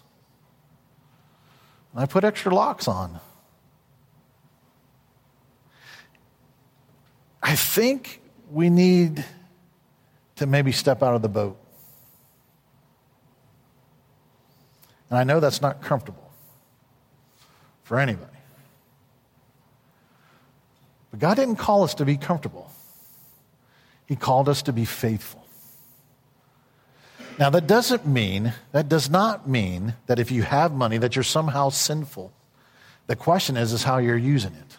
And 1.92 2.04
I 2.04 2.06
put 2.06 2.24
extra 2.24 2.54
locks 2.54 2.88
on. 2.88 3.20
I 7.42 7.56
think 7.56 8.22
we 8.52 8.70
need 8.70 9.26
to 10.36 10.46
maybe 10.46 10.72
step 10.72 11.02
out 11.02 11.16
of 11.16 11.24
the 11.24 11.30
boat. 11.30 11.58
And 15.14 15.20
I 15.20 15.26
know 15.26 15.40
that's 15.40 15.62
not 15.62 15.84
comfortable 15.84 16.28
for 17.84 18.00
anybody. 18.00 18.36
But 21.12 21.20
God 21.20 21.36
didn't 21.36 21.58
call 21.58 21.84
us 21.84 21.94
to 21.94 22.06
be 22.06 22.18
comfortable, 22.18 22.72
He 24.08 24.16
called 24.16 24.50
us 24.50 24.64
to 24.64 24.74
be 24.74 24.86
faithful. 24.86 25.46
Now, 27.38 27.52
that 27.52 27.68
doesn't 27.68 28.08
mean, 28.08 28.54
that 28.72 28.90
does 28.90 29.08
not 29.08 29.48
mean 29.48 29.94
that 30.08 30.18
if 30.18 30.32
you 30.32 30.42
have 30.42 30.74
money 30.74 30.98
that 30.98 31.16
you're 31.16 31.22
somehow 31.22 31.70
sinful. 31.70 32.34
The 33.06 33.16
question 33.16 33.56
is, 33.56 33.72
is 33.72 33.84
how 33.84 34.00
you're 34.00 34.18
using 34.18 34.54
it. 34.54 34.78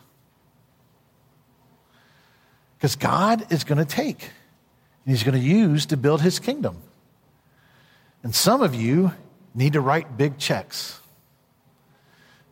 Because 2.77 2.97
God 2.97 3.53
is 3.53 3.63
going 3.63 3.79
to 3.79 3.85
take, 3.85 4.25
and 5.05 5.15
He's 5.15 5.23
going 5.23 5.41
to 5.41 5.47
use 5.47 5.87
to 5.87 5.97
build 5.97 6.23
His 6.23 6.41
kingdom. 6.41 6.83
And 8.25 8.35
some 8.35 8.63
of 8.63 8.75
you 8.75 9.13
need 9.55 9.75
to 9.75 9.81
write 9.81 10.17
big 10.17 10.39
checks. 10.39 11.01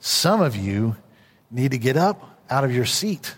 Some 0.01 0.41
of 0.41 0.57
you 0.57 0.97
need 1.51 1.73
to 1.73 1.79
get 1.79 1.97
up 1.97 2.39
out 2.49 2.65
of 2.65 2.75
your 2.75 2.87
seat 2.87 3.35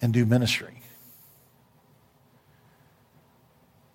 and 0.00 0.12
do 0.12 0.24
ministry. 0.24 0.80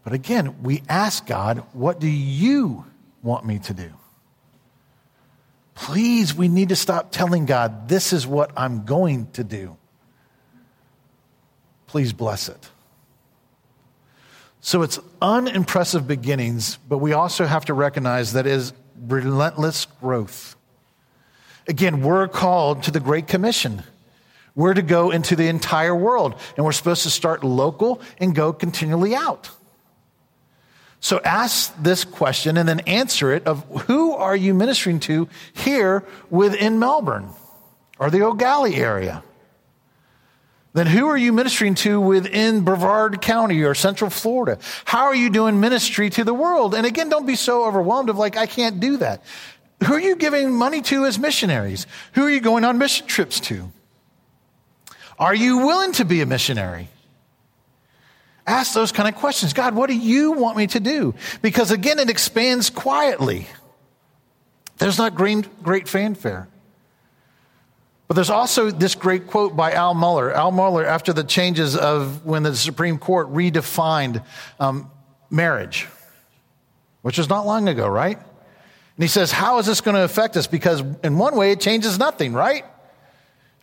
But 0.03 0.13
again, 0.13 0.61
we 0.61 0.83
ask 0.88 1.25
God, 1.25 1.63
what 1.73 1.99
do 1.99 2.07
you 2.07 2.85
want 3.23 3.45
me 3.45 3.59
to 3.59 3.73
do? 3.73 3.91
Please, 5.73 6.33
we 6.33 6.47
need 6.47 6.69
to 6.69 6.75
stop 6.75 7.11
telling 7.11 7.45
God, 7.45 7.89
this 7.89 8.13
is 8.13 8.25
what 8.25 8.51
I'm 8.55 8.85
going 8.85 9.31
to 9.31 9.43
do. 9.43 9.75
Please 11.88 12.13
bless 12.13 12.49
it. 12.49 12.69
So 14.65 14.82
it's 14.82 14.97
unimpressive 15.21 16.08
beginnings, 16.08 16.80
but 16.89 16.97
we 16.97 17.13
also 17.13 17.45
have 17.45 17.65
to 17.65 17.75
recognize 17.75 18.34
that 18.34 18.47
is 18.47 18.73
relentless 18.99 19.86
growth. 19.86 20.56
Again, 21.67 22.01
we're 22.01 22.28
called 22.28 22.82
to 22.82 22.91
the 22.91 22.99
Great 22.99 23.28
Commission. 23.28 23.84
We're 24.56 24.73
to 24.73 24.82
go 24.82 25.12
into 25.12 25.36
the 25.36 25.49
entire 25.49 25.95
world, 25.95 26.34
and 26.58 26.65
we're 26.65 26.71
supposed 26.71 27.04
to 27.04 27.12
start 27.12 27.43
local 27.43 28.01
and 28.17 28.34
go 28.34 28.51
continually 28.54 29.13
out. 29.13 29.51
So 30.99 31.21
ask 31.23 31.71
this 31.80 32.04
question 32.04 32.58
and 32.58 32.67
then 32.67 32.80
answer 32.88 33.32
it 33.34 33.45
of 33.45 33.63
who 33.84 34.13
are 34.13 34.36
you 34.36 34.56
ministering 34.56 34.99
to 35.01 35.30
here 35.54 36.04
within 36.32 36.80
Melbourne 36.80 37.30
or 37.99 38.10
the 38.10 38.23
Eau 38.23 38.34
Gallie 38.34 38.78
area? 38.78 39.21
Then 40.75 40.88
who 40.88 41.07
are 41.07 41.15
you 41.15 41.31
ministering 41.31 41.75
to 41.75 42.01
within 42.01 42.65
Brevard 42.65 43.21
County 43.21 43.63
or 43.63 43.73
Central 43.73 44.09
Florida? 44.09 44.59
How 44.83 45.05
are 45.05 45.15
you 45.15 45.29
doing 45.29 45.61
ministry 45.61 46.09
to 46.09 46.25
the 46.25 46.33
world? 46.33 46.75
And 46.75 46.85
again, 46.85 47.07
don't 47.07 47.25
be 47.25 47.38
so 47.38 47.63
overwhelmed 47.63 48.09
of 48.09 48.17
like, 48.17 48.35
I 48.35 48.45
can't 48.45 48.81
do 48.81 48.97
that. 48.97 49.23
Who 49.85 49.93
are 49.93 50.01
you 50.01 50.17
giving 50.17 50.51
money 50.53 50.81
to 50.81 51.05
as 51.05 51.17
missionaries? 51.17 51.88
Who 52.15 52.23
are 52.23 52.29
you 52.29 52.41
going 52.41 52.65
on 52.65 52.77
mission 52.77 53.07
trips 53.07 53.39
to? 53.41 53.71
Are 55.17 55.33
you 55.33 55.59
willing 55.59 55.93
to 55.93 56.03
be 56.03 56.19
a 56.19 56.25
missionary? 56.25 56.89
Ask 58.45 58.73
those 58.73 58.91
kind 58.91 59.07
of 59.07 59.15
questions. 59.15 59.53
God, 59.53 59.75
what 59.75 59.88
do 59.88 59.95
you 59.95 60.33
want 60.33 60.57
me 60.57 60.67
to 60.67 60.81
do? 60.81 61.15
Because 61.41 61.71
again, 61.71 61.99
it 61.99 62.09
expands 62.09 62.69
quietly. 62.69 63.47
There's 64.79 64.97
not 64.97 65.15
great, 65.15 65.63
great 65.63 65.88
fanfare. 65.88 66.49
But 68.07 68.15
there's 68.15 68.29
also 68.29 68.69
this 68.69 68.93
great 68.93 69.27
quote 69.27 69.55
by 69.55 69.71
Al 69.71 69.95
Mohler. 69.95 70.33
Al 70.33 70.51
Mohler, 70.51 70.85
after 70.85 71.11
the 71.11 71.23
changes 71.23 71.75
of 71.75 72.25
when 72.25 72.43
the 72.43 72.55
Supreme 72.55 72.99
Court 72.99 73.33
redefined 73.33 74.23
um, 74.59 74.91
marriage, 75.29 75.87
which 77.01 77.17
was 77.17 77.29
not 77.29 77.45
long 77.45 77.67
ago, 77.67 77.87
right? 77.87 78.17
And 78.17 79.03
he 79.03 79.07
says, 79.07 79.31
How 79.31 79.57
is 79.57 79.65
this 79.65 79.81
going 79.81 79.95
to 79.95 80.03
affect 80.03 80.37
us? 80.37 80.45
Because 80.45 80.83
in 81.03 81.17
one 81.17 81.35
way, 81.35 81.51
it 81.51 81.59
changes 81.59 81.97
nothing, 81.97 82.33
right? 82.33 82.63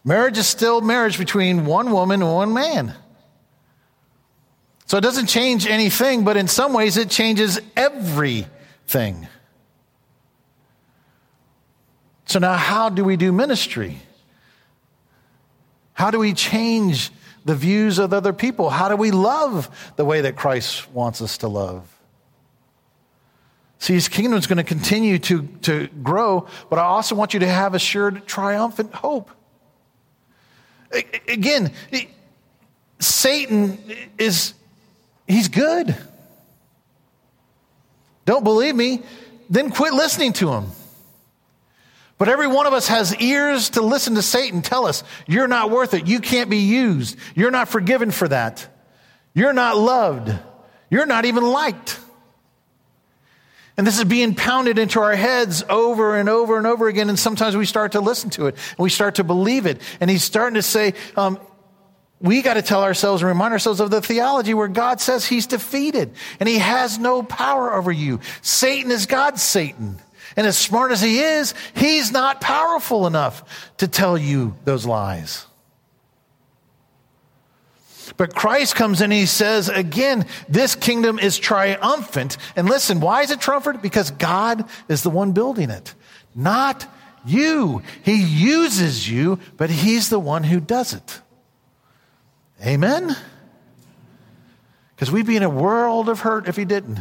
Marriage 0.05 0.39
is 0.39 0.49
still 0.49 0.81
marriage 0.81 1.19
between 1.19 1.65
one 1.65 1.93
woman 1.93 2.23
and 2.23 2.33
one 2.33 2.53
man. 2.53 2.95
So 4.87 4.99
it 4.99 5.03
doesn't 5.03 5.29
change 5.29 5.67
anything, 5.67 6.25
but 6.25 6.37
in 6.37 6.49
some 6.49 6.73
ways 6.73 6.97
it 6.97 7.09
changes 7.09 7.61
everything. 7.77 9.29
So 12.27 12.41
now, 12.41 12.55
how 12.55 12.89
do 12.89 13.05
we 13.05 13.17
do 13.17 13.33
ministry? 13.33 13.99
How 15.93 16.11
do 16.11 16.19
we 16.19 16.33
change 16.33 17.11
the 17.45 17.55
views 17.55 17.99
of 17.99 18.13
other 18.13 18.33
people? 18.33 18.71
How 18.71 18.89
do 18.89 18.97
we 18.97 19.11
love 19.11 19.93
the 19.97 20.05
way 20.05 20.23
that 20.23 20.37
Christ 20.37 20.91
wants 20.93 21.21
us 21.21 21.39
to 21.39 21.49
love? 21.49 21.89
See, 23.79 23.95
his 23.95 24.09
kingdom 24.09 24.39
is 24.39 24.47
going 24.47 24.59
to 24.59 24.65
continue 24.65 25.19
to, 25.19 25.43
to 25.63 25.89
grow, 26.03 26.47
but 26.71 26.79
I 26.79 26.83
also 26.83 27.15
want 27.15 27.35
you 27.35 27.41
to 27.41 27.49
have 27.49 27.75
assured, 27.75 28.27
triumphant 28.27 28.95
hope. 28.95 29.31
Again, 31.27 31.73
Satan 33.01 33.79
is 34.19 34.55
He's 35.27 35.49
good. 35.49 35.97
Don't 38.25 38.45
believe 38.45 38.75
me? 38.75 39.03
Then 39.49 39.71
quit 39.71 39.95
listening 39.95 40.33
to 40.35 40.53
him. 40.53 40.67
But 42.23 42.29
every 42.29 42.47
one 42.47 42.69
of 42.69 42.73
us 42.73 42.87
has 42.87 43.17
ears 43.17 43.71
to 43.71 43.83
listen 43.83 44.15
to 44.15 44.23
Satan 44.23 44.63
tell 44.63 44.87
us, 44.87 45.03
you're 45.27 45.49
not 45.49 45.73
worth 45.73 45.93
it. 45.93 46.07
You 46.07 46.21
can't 46.21 46.49
be 46.49 46.59
used. 46.59 47.17
You're 47.35 47.51
not 47.51 47.69
forgiven 47.69 48.13
for 48.13 48.29
that. 48.29 48.65
You're 49.35 49.53
not 49.53 49.77
loved. 49.77 50.33
You're 50.89 51.05
not 51.05 51.25
even 51.25 51.43
liked. 51.43 51.99
And 53.77 53.85
this 53.85 53.99
is 53.99 54.05
being 54.05 54.37
pounded 54.37 54.79
into 54.79 55.01
our 55.01 55.17
heads 55.17 55.65
over 55.69 56.15
and 56.15 56.29
over 56.29 56.59
and 56.59 56.65
over 56.65 56.87
again. 56.87 57.09
And 57.09 57.19
sometimes 57.19 57.57
we 57.57 57.67
start 57.67 57.91
to 57.91 58.01
listen 58.01 58.31
to 58.31 58.47
it 58.47 58.55
and 58.55 58.79
we 58.79 58.89
start 58.89 59.17
to 59.17 59.25
believe 59.25 59.67
it. 59.67 59.81
And 59.99 60.09
he's 60.09 60.23
starting 60.23 60.55
to 60.55 60.63
say, 60.63 60.95
um, 61.17 61.41
we 62.21 62.41
got 62.41 62.55
to 62.55 62.63
tell 62.63 62.85
ourselves 62.85 63.23
and 63.23 63.31
remind 63.31 63.53
ourselves 63.53 63.81
of 63.81 63.91
the 63.91 64.01
theology 64.01 64.55
where 64.55 64.69
God 64.69 65.01
says 65.01 65.27
he's 65.27 65.49
defeated 65.49 66.13
and 66.39 66.49
he 66.49 66.59
has 66.59 67.01
no 67.01 67.25
power 67.25 67.75
over 67.75 67.91
you. 67.91 68.21
Satan 68.43 68.93
is 68.93 69.07
God's 69.07 69.43
Satan. 69.43 69.99
And 70.37 70.47
as 70.47 70.57
smart 70.57 70.93
as 70.93 71.01
he 71.01 71.21
is, 71.21 71.55
he's 71.75 72.11
not 72.11 72.41
powerful 72.41 73.07
enough 73.07 73.71
to 73.79 73.89
tell 73.89 74.17
you 74.17 74.57
those 74.65 74.87
lies. 74.87 75.47
But 78.17 78.35
Christ 78.35 78.75
comes 78.75 79.01
and 79.01 79.13
he 79.13 79.27
says, 79.27 79.69
again, 79.69 80.27
this 80.49 80.75
kingdom 80.75 81.19
is 81.19 81.39
triumphant. 81.39 82.37
And 82.57 82.69
listen, 82.69 83.01
why 83.01 83.23
is 83.23 83.31
it 83.31 83.41
triumphant? 83.41 83.83
Because 83.83 84.11
God 84.11 84.69
is 84.89 85.03
the 85.03 85.11
one 85.11 85.33
building 85.33 85.71
it, 85.71 85.95
not 86.35 86.87
you. 87.25 87.83
He 88.05 88.23
uses 88.23 89.09
you, 89.09 89.39
but 89.57 89.71
he's 89.71 90.09
the 90.09 90.19
one 90.19 90.45
who 90.45 90.61
does 90.61 90.93
it. 90.93 91.21
Amen? 92.65 93.17
Because 94.95 95.11
we'd 95.11 95.27
be 95.27 95.37
in 95.37 95.43
a 95.43 95.51
world 95.51 96.09
of 96.09 96.21
hurt 96.21 96.49
if 96.49 96.57
he 96.57 96.65
didn't. 96.65 97.01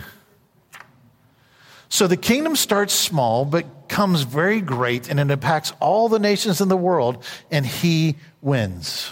So 1.91 2.08
the 2.08 2.15
kingdom 2.15 2.56
starts 2.56 2.93
small, 2.93 3.43
but 3.43 3.89
comes 3.89 4.21
very 4.21 4.62
great, 4.62 5.10
and 5.10 5.19
it 5.19 5.30
impacts 5.30 5.73
all 5.82 6.08
the 6.08 6.19
nations 6.19 6.62
in 6.62 6.69
the 6.69 6.77
world, 6.77 7.21
and 7.51 7.65
he 7.65 8.15
wins. 8.41 9.12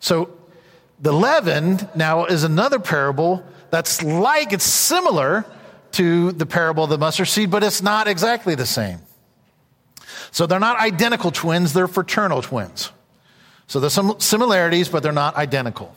So 0.00 0.36
the 1.00 1.10
leaven 1.10 1.88
now 1.94 2.26
is 2.26 2.44
another 2.44 2.78
parable 2.78 3.42
that's 3.70 4.02
like, 4.02 4.52
it's 4.52 4.66
similar 4.66 5.46
to 5.92 6.30
the 6.32 6.44
parable 6.44 6.84
of 6.84 6.90
the 6.90 6.98
mustard 6.98 7.28
seed, 7.28 7.50
but 7.50 7.64
it's 7.64 7.80
not 7.80 8.06
exactly 8.06 8.54
the 8.54 8.66
same. 8.66 8.98
So 10.30 10.46
they're 10.46 10.60
not 10.60 10.78
identical 10.78 11.30
twins, 11.30 11.72
they're 11.72 11.88
fraternal 11.88 12.42
twins. 12.42 12.92
So 13.66 13.80
there's 13.80 13.94
some 13.94 14.20
similarities, 14.20 14.90
but 14.90 15.02
they're 15.02 15.10
not 15.10 15.36
identical. 15.36 15.96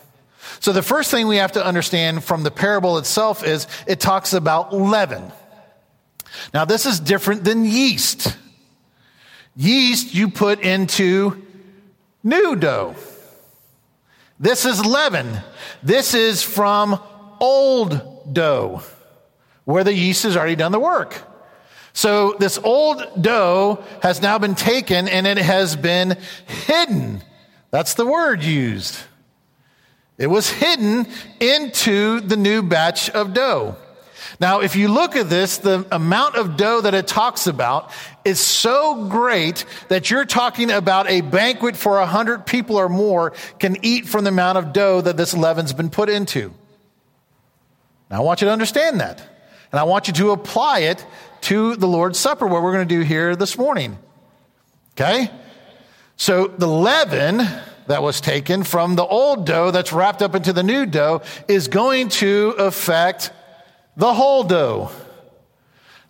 So 0.60 0.72
the 0.72 0.82
first 0.82 1.12
thing 1.12 1.28
we 1.28 1.38
have 1.38 1.54
to 1.54 1.66
understand 1.66 2.24
from 2.24 2.44
the 2.44 2.52
parable 2.52 2.98
itself 2.98 3.44
is 3.44 3.68
it 3.88 4.00
talks 4.00 4.34
about 4.34 4.74
leaven. 4.74 5.32
Now 6.54 6.66
this 6.66 6.86
is 6.86 7.00
different 7.00 7.44
than 7.44 7.66
yeast. 7.66 8.38
Yeast 9.56 10.14
you 10.14 10.30
put 10.30 10.60
into 10.62 11.46
new 12.24 12.56
dough. 12.56 12.96
This 14.40 14.66
is 14.66 14.86
leaven. 14.86 15.40
This 15.82 16.14
is 16.14 16.44
from 16.44 17.00
old 17.40 18.34
dough 18.34 18.82
where 19.64 19.84
the 19.84 19.94
yeast 19.94 20.24
has 20.24 20.36
already 20.36 20.56
done 20.56 20.72
the 20.72 20.80
work. 20.80 21.22
So 21.94 22.36
this 22.40 22.58
old 22.58 23.22
dough 23.22 23.84
has 24.02 24.22
now 24.22 24.38
been 24.38 24.56
taken 24.56 25.08
and 25.08 25.26
it 25.26 25.38
has 25.38 25.76
been 25.76 26.18
hidden 26.46 27.24
that's 27.76 27.96
the 27.96 28.06
word 28.06 28.42
used. 28.42 28.98
It 30.18 30.28
was 30.28 30.50
hidden 30.50 31.08
into 31.40 32.22
the 32.22 32.38
new 32.38 32.64
batch 32.64 33.10
of 33.10 33.34
dough. 33.34 33.76
Now, 34.40 34.62
if 34.62 34.76
you 34.76 34.88
look 34.88 35.16
at 35.16 35.30
this, 35.30 35.60
the 35.60 35.86
amount 35.92 36.36
of 36.36 36.58
dough 36.58 36.82
that 36.82 36.94
it 36.94 37.08
talks 37.08 37.48
about 37.48 37.92
is 38.24 38.40
so 38.40 39.08
great 39.08 39.66
that 39.88 40.10
you're 40.10 40.26
talking 40.26 40.72
about 40.72 41.10
a 41.10 41.22
banquet 41.22 41.78
for 41.78 42.00
a 42.00 42.06
hundred 42.06 42.46
people 42.46 42.76
or 42.78 42.90
more 42.90 43.34
can 43.60 43.78
eat 43.82 44.08
from 44.08 44.24
the 44.24 44.30
amount 44.30 44.58
of 44.58 44.74
dough 44.74 45.02
that 45.02 45.16
this 45.16 45.34
leaven's 45.34 45.74
been 45.74 45.90
put 45.90 46.10
into. 46.10 46.54
Now, 48.10 48.18
I 48.18 48.20
want 48.22 48.42
you 48.42 48.48
to 48.48 48.52
understand 48.52 49.00
that. 49.00 49.20
And 49.72 49.80
I 49.80 49.84
want 49.84 50.08
you 50.08 50.14
to 50.16 50.32
apply 50.32 50.80
it 50.80 51.06
to 51.42 51.76
the 51.76 51.88
Lord's 51.88 52.20
Supper, 52.20 52.48
what 52.48 52.62
we're 52.62 52.74
going 52.74 52.88
to 52.88 52.96
do 52.96 53.02
here 53.02 53.36
this 53.36 53.58
morning. 53.58 53.98
Okay? 54.94 55.30
So 56.18 56.48
the 56.48 56.68
leaven 56.68 57.46
that 57.88 58.02
was 58.02 58.22
taken 58.22 58.64
from 58.64 58.96
the 58.96 59.06
old 59.06 59.46
dough 59.46 59.72
that's 59.72 59.94
wrapped 59.94 60.22
up 60.22 60.36
into 60.36 60.54
the 60.54 60.64
new 60.64 60.86
dough 60.86 61.22
is 61.48 61.68
going 61.68 62.10
to 62.10 62.56
affect 62.58 63.32
the 63.96 64.14
whole 64.14 64.44
dough. 64.44 64.92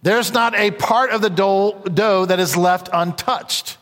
There's 0.01 0.31
not 0.31 0.55
a 0.55 0.71
part 0.71 1.11
of 1.11 1.21
the 1.21 1.29
dough, 1.29 2.25
that 2.25 2.39
is 2.39 2.55
left 2.55 2.89
untouched. 2.93 3.77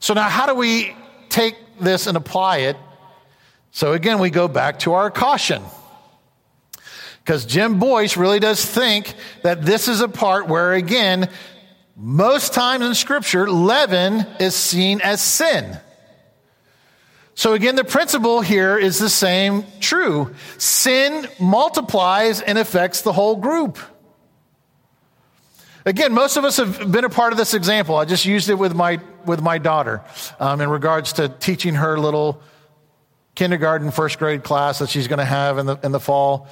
So 0.00 0.14
now 0.14 0.28
how 0.28 0.46
do 0.46 0.54
we 0.54 0.94
take 1.28 1.56
this 1.80 2.06
and 2.06 2.16
apply 2.16 2.58
it? 2.58 2.76
So 3.70 3.92
again, 3.92 4.18
we 4.18 4.30
go 4.30 4.48
back 4.48 4.80
to 4.80 4.92
our 4.92 5.10
caution. 5.10 5.62
Because 7.24 7.46
Jim 7.46 7.78
Boice 7.78 8.16
really 8.16 8.38
does 8.38 8.64
think 8.64 9.14
that 9.42 9.62
this 9.62 9.88
is 9.88 10.02
a 10.02 10.08
part 10.08 10.46
where, 10.46 10.74
again, 10.74 11.30
most 11.96 12.52
times 12.52 12.84
in 12.84 12.94
Scripture, 12.94 13.48
leaven 13.48 14.26
is 14.38 14.54
seen 14.54 15.00
as 15.00 15.22
sin. 15.22 15.78
So 17.34 17.52
again, 17.52 17.74
the 17.74 17.84
principle 17.84 18.40
here 18.40 18.78
is 18.78 18.98
the 18.98 19.10
same 19.10 19.64
true. 19.80 20.34
Sin 20.58 21.26
multiplies 21.40 22.40
and 22.40 22.58
affects 22.58 23.02
the 23.02 23.12
whole 23.12 23.36
group. 23.36 23.78
Again, 25.84 26.14
most 26.14 26.36
of 26.36 26.44
us 26.44 26.56
have 26.56 26.90
been 26.90 27.04
a 27.04 27.10
part 27.10 27.32
of 27.32 27.36
this 27.36 27.52
example. 27.52 27.96
I 27.96 28.04
just 28.04 28.24
used 28.24 28.48
it 28.48 28.54
with 28.54 28.74
my, 28.74 29.00
with 29.26 29.42
my 29.42 29.58
daughter 29.58 30.02
um, 30.40 30.60
in 30.60 30.70
regards 30.70 31.14
to 31.14 31.28
teaching 31.28 31.74
her 31.74 31.98
little 31.98 32.40
kindergarten, 33.34 33.90
first 33.90 34.18
grade 34.18 34.44
class 34.44 34.78
that 34.78 34.88
she's 34.88 35.08
going 35.08 35.18
to 35.18 35.24
have 35.24 35.58
in 35.58 35.66
the, 35.66 35.76
in 35.82 35.92
the 35.92 36.00
fall. 36.00 36.48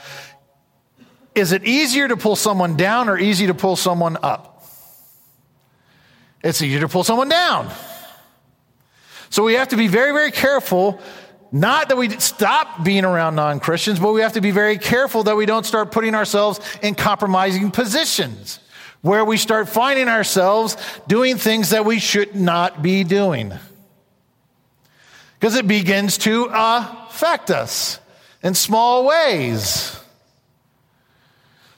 Is 1.34 1.52
it 1.52 1.64
easier 1.64 2.08
to 2.08 2.16
pull 2.16 2.36
someone 2.36 2.76
down 2.76 3.08
or 3.08 3.16
easy 3.16 3.46
to 3.46 3.54
pull 3.54 3.76
someone 3.76 4.18
up? 4.22 4.64
It's 6.42 6.60
easier 6.60 6.80
to 6.80 6.88
pull 6.88 7.04
someone 7.04 7.28
down. 7.28 7.72
So 9.32 9.42
we 9.42 9.54
have 9.54 9.68
to 9.68 9.78
be 9.78 9.88
very, 9.88 10.12
very 10.12 10.30
careful. 10.30 11.00
Not 11.50 11.88
that 11.88 11.96
we 11.96 12.10
stop 12.10 12.84
being 12.84 13.06
around 13.06 13.34
non 13.34 13.60
Christians, 13.60 13.98
but 13.98 14.12
we 14.12 14.20
have 14.20 14.34
to 14.34 14.42
be 14.42 14.50
very 14.50 14.76
careful 14.76 15.22
that 15.22 15.38
we 15.38 15.46
don't 15.46 15.64
start 15.64 15.90
putting 15.90 16.14
ourselves 16.14 16.60
in 16.82 16.94
compromising 16.94 17.70
positions 17.70 18.60
where 19.00 19.24
we 19.24 19.38
start 19.38 19.70
finding 19.70 20.06
ourselves 20.06 20.76
doing 21.08 21.38
things 21.38 21.70
that 21.70 21.86
we 21.86 21.98
should 21.98 22.36
not 22.36 22.82
be 22.82 23.04
doing. 23.04 23.54
Because 25.40 25.56
it 25.56 25.66
begins 25.66 26.18
to 26.18 26.50
affect 26.52 27.50
us 27.50 28.00
in 28.42 28.52
small 28.52 29.06
ways. 29.06 29.98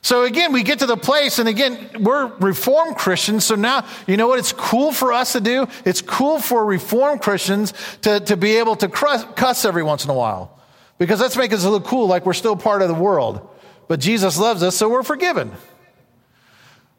So 0.05 0.25
again, 0.25 0.53
we 0.53 0.63
get 0.63 0.81
to 0.81 0.87
the 0.87 0.99
place, 0.99 1.39
and 1.39 1.49
again, 1.49 1.89
we're 1.99 2.27
Reformed 2.27 2.95
Christians. 2.95 3.47
So 3.47 3.55
now, 3.55 3.87
you 4.07 4.19
know 4.19 4.29
what 4.29 4.39
it's 4.39 4.53
cool 4.53 4.93
for 4.93 5.15
us 5.15 5.33
to 5.33 5.41
do? 5.41 5.67
It's 5.87 6.03
cool 6.03 6.39
for 6.41 6.63
Reformed 6.63 7.23
Christians 7.23 7.73
to, 8.03 8.21
to 8.21 8.37
be 8.37 8.57
able 8.57 8.77
to 8.77 8.89
cuss 8.89 9.65
every 9.65 9.83
once 9.83 10.05
in 10.05 10.11
a 10.11 10.15
while. 10.15 10.61
Because 10.99 11.19
that's 11.19 11.39
making 11.39 11.57
us 11.57 11.65
look 11.65 11.87
cool, 11.87 12.07
like 12.07 12.27
we're 12.27 12.35
still 12.35 12.55
part 12.55 12.83
of 12.83 12.89
the 12.89 12.95
world. 12.95 13.49
But 13.89 13.99
Jesus 13.99 14.39
loves 14.39 14.63
us, 14.63 14.77
so 14.77 14.91
we're 14.91 15.05
forgiven. 15.05 15.51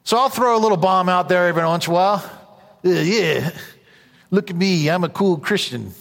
So 0.02 0.16
I'll 0.16 0.28
throw 0.28 0.56
a 0.56 0.58
little 0.58 0.76
bomb 0.76 1.08
out 1.08 1.28
there 1.28 1.46
every 1.46 1.64
once 1.64 1.86
in 1.86 1.92
a 1.92 1.94
while. 1.94 2.24
Yeah, 2.82 3.02
yeah. 3.02 3.50
look 4.32 4.50
at 4.50 4.56
me, 4.56 4.90
I'm 4.90 5.04
a 5.04 5.08
cool 5.08 5.36
Christian. 5.36 5.94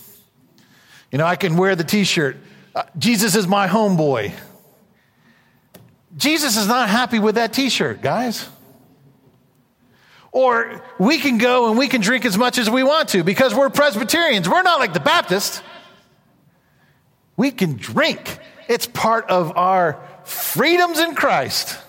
You 1.12 1.20
know, 1.20 1.26
I 1.28 1.36
can 1.36 1.56
wear 1.56 1.76
the 1.76 1.84
t 1.84 2.04
shirt. 2.04 2.38
Uh, 2.74 2.82
Jesus 2.98 3.36
is 3.36 3.46
my 3.46 3.68
homeboy. 3.68 4.34
Jesus 6.16 6.56
is 6.58 6.68
not 6.68 6.90
happy 6.90 7.20
with 7.20 7.36
that 7.36 7.54
t 7.54 7.70
shirt, 7.70 8.02
guys. 8.02 8.48
Or 10.32 10.84
we 11.00 11.18
can 11.18 11.38
go 11.38 11.70
and 11.70 11.78
we 11.78 11.88
can 11.88 12.02
drink 12.02 12.26
as 12.26 12.38
much 12.38 12.58
as 12.58 12.70
we 12.70 12.84
want 12.84 13.10
to 13.10 13.24
because 13.24 13.56
we're 13.56 13.70
Presbyterians. 13.70 14.50
We're 14.50 14.64
not 14.64 14.80
like 14.80 14.94
the 14.94 15.00
Baptist. 15.00 15.64
We 17.38 17.52
can 17.52 17.78
drink, 17.78 18.40
it's 18.68 18.86
part 18.86 19.30
of 19.30 19.58
our 19.58 20.02
freedoms 20.26 21.00
in 21.00 21.16
Christ. 21.16 21.80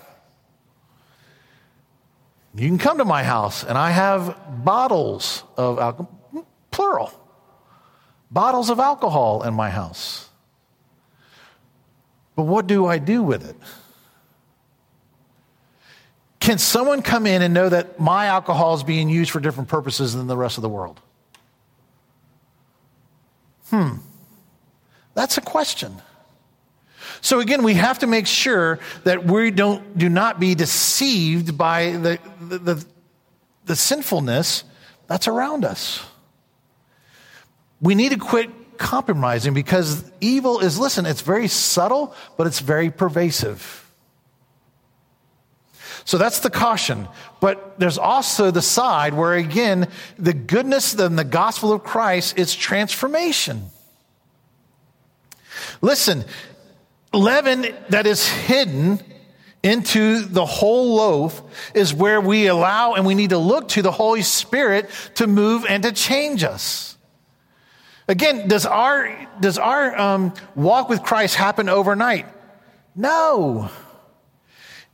You 2.55 2.67
can 2.67 2.77
come 2.77 2.97
to 2.97 3.05
my 3.05 3.23
house 3.23 3.63
and 3.63 3.77
I 3.77 3.91
have 3.91 4.37
bottles 4.63 5.43
of 5.57 5.77
alcohol, 5.77 6.47
plural, 6.71 7.11
bottles 8.31 8.69
of 8.69 8.79
alcohol 8.79 9.43
in 9.43 9.53
my 9.53 9.69
house. 9.69 10.29
But 12.35 12.43
what 12.43 12.65
do 12.65 12.85
I 12.85 12.97
do 12.97 13.23
with 13.23 13.47
it? 13.47 13.55
Can 16.47 16.59
someone 16.59 17.01
come 17.01 17.27
in 17.27 17.41
and 17.41 17.53
know 17.53 17.67
that 17.67 17.99
my 17.99 18.27
alcohol 18.27 18.73
is 18.73 18.81
being 18.81 19.09
used 19.09 19.31
for 19.31 19.41
different 19.41 19.67
purposes 19.67 20.13
than 20.13 20.27
the 20.27 20.37
rest 20.37 20.57
of 20.57 20.61
the 20.61 20.69
world? 20.69 20.97
Hmm. 23.69 23.95
That's 25.13 25.37
a 25.37 25.41
question. 25.41 26.01
So 27.19 27.41
again, 27.41 27.63
we 27.63 27.73
have 27.73 27.99
to 27.99 28.07
make 28.07 28.27
sure 28.27 28.79
that 29.03 29.25
we 29.25 29.51
don't 29.51 29.97
do 29.97 30.07
not 30.07 30.39
be 30.39 30.55
deceived 30.55 31.57
by 31.57 31.91
the, 31.91 32.19
the, 32.39 32.57
the, 32.59 32.85
the 33.65 33.75
sinfulness 33.75 34.63
that's 35.07 35.27
around 35.27 35.65
us. 35.65 36.01
We 37.81 37.93
need 37.93 38.13
to 38.13 38.17
quit 38.17 38.77
compromising 38.77 39.53
because 39.53 40.09
evil 40.21 40.61
is, 40.61 40.79
listen, 40.79 41.05
it's 41.05 41.19
very 41.19 41.49
subtle, 41.49 42.15
but 42.37 42.47
it's 42.47 42.61
very 42.61 42.89
pervasive. 42.89 43.86
So 46.07 46.17
that's 46.17 46.39
the 46.39 46.49
caution. 46.49 47.09
But 47.41 47.81
there's 47.81 47.97
also 47.97 48.49
the 48.49 48.61
side 48.61 49.13
where, 49.13 49.33
again, 49.33 49.89
the 50.17 50.31
goodness 50.31 50.93
and 50.93 51.19
the 51.19 51.25
gospel 51.25 51.73
of 51.73 51.83
Christ 51.83 52.39
is 52.39 52.55
transformation. 52.55 53.63
Listen, 55.81 56.23
leaven 57.11 57.75
that 57.89 58.07
is 58.07 58.25
hidden 58.25 59.01
into 59.61 60.21
the 60.21 60.45
whole 60.45 60.95
loaf 60.95 61.41
is 61.73 61.93
where 61.93 62.21
we 62.21 62.47
allow 62.47 62.93
and 62.93 63.05
we 63.05 63.13
need 63.13 63.31
to 63.31 63.37
look 63.37 63.67
to 63.69 63.81
the 63.81 63.91
Holy 63.91 64.21
Spirit 64.21 64.89
to 65.15 65.27
move 65.27 65.65
and 65.67 65.83
to 65.83 65.91
change 65.91 66.41
us. 66.45 66.97
Again, 68.07 68.47
does 68.47 68.65
our, 68.65 69.27
does 69.41 69.57
our 69.57 69.99
um, 69.99 70.33
walk 70.55 70.87
with 70.87 71.03
Christ 71.03 71.35
happen 71.35 71.67
overnight? 71.67 72.27
No. 72.95 73.69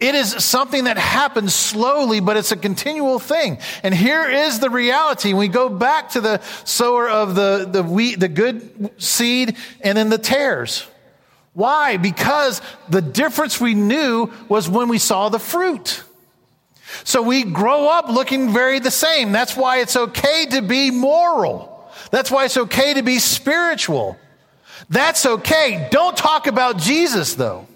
It 0.03 0.15
is 0.15 0.31
something 0.43 0.83
that 0.83 0.97
happens 0.97 1.55
slowly, 1.55 2.19
but 2.19 2.35
it's 2.35 2.51
a 2.51 2.57
continual 2.57 3.19
thing. 3.19 3.57
And 3.83 3.95
here 3.95 4.29
is 4.29 4.59
the 4.59 4.69
reality. 4.69 5.31
We 5.31 5.47
go 5.47 5.69
back 5.69 6.09
to 6.09 6.19
the 6.19 6.41
sower 6.65 7.07
of 7.07 7.35
the, 7.35 7.65
the 7.71 7.83
wheat, 7.83 8.19
the 8.19 8.27
good 8.27 8.91
seed, 9.01 9.55
and 9.79 9.97
then 9.97 10.09
the 10.09 10.17
tares. 10.17 10.85
Why? 11.53 11.95
Because 11.95 12.61
the 12.89 13.01
difference 13.01 13.61
we 13.61 13.75
knew 13.75 14.29
was 14.49 14.67
when 14.67 14.89
we 14.89 14.97
saw 14.97 15.29
the 15.29 15.39
fruit. 15.39 16.03
So 17.05 17.21
we 17.21 17.45
grow 17.45 17.87
up 17.87 18.09
looking 18.09 18.51
very 18.51 18.79
the 18.79 18.91
same. 18.91 19.31
That's 19.31 19.55
why 19.55 19.77
it's 19.77 19.95
okay 19.95 20.47
to 20.47 20.61
be 20.61 20.91
moral. 20.91 21.89
That's 22.11 22.29
why 22.29 22.43
it's 22.43 22.57
okay 22.57 22.95
to 22.95 23.03
be 23.03 23.19
spiritual. 23.19 24.17
That's 24.89 25.25
okay. 25.25 25.87
Don't 25.91 26.17
talk 26.17 26.47
about 26.47 26.77
Jesus 26.77 27.35
though. 27.35 27.67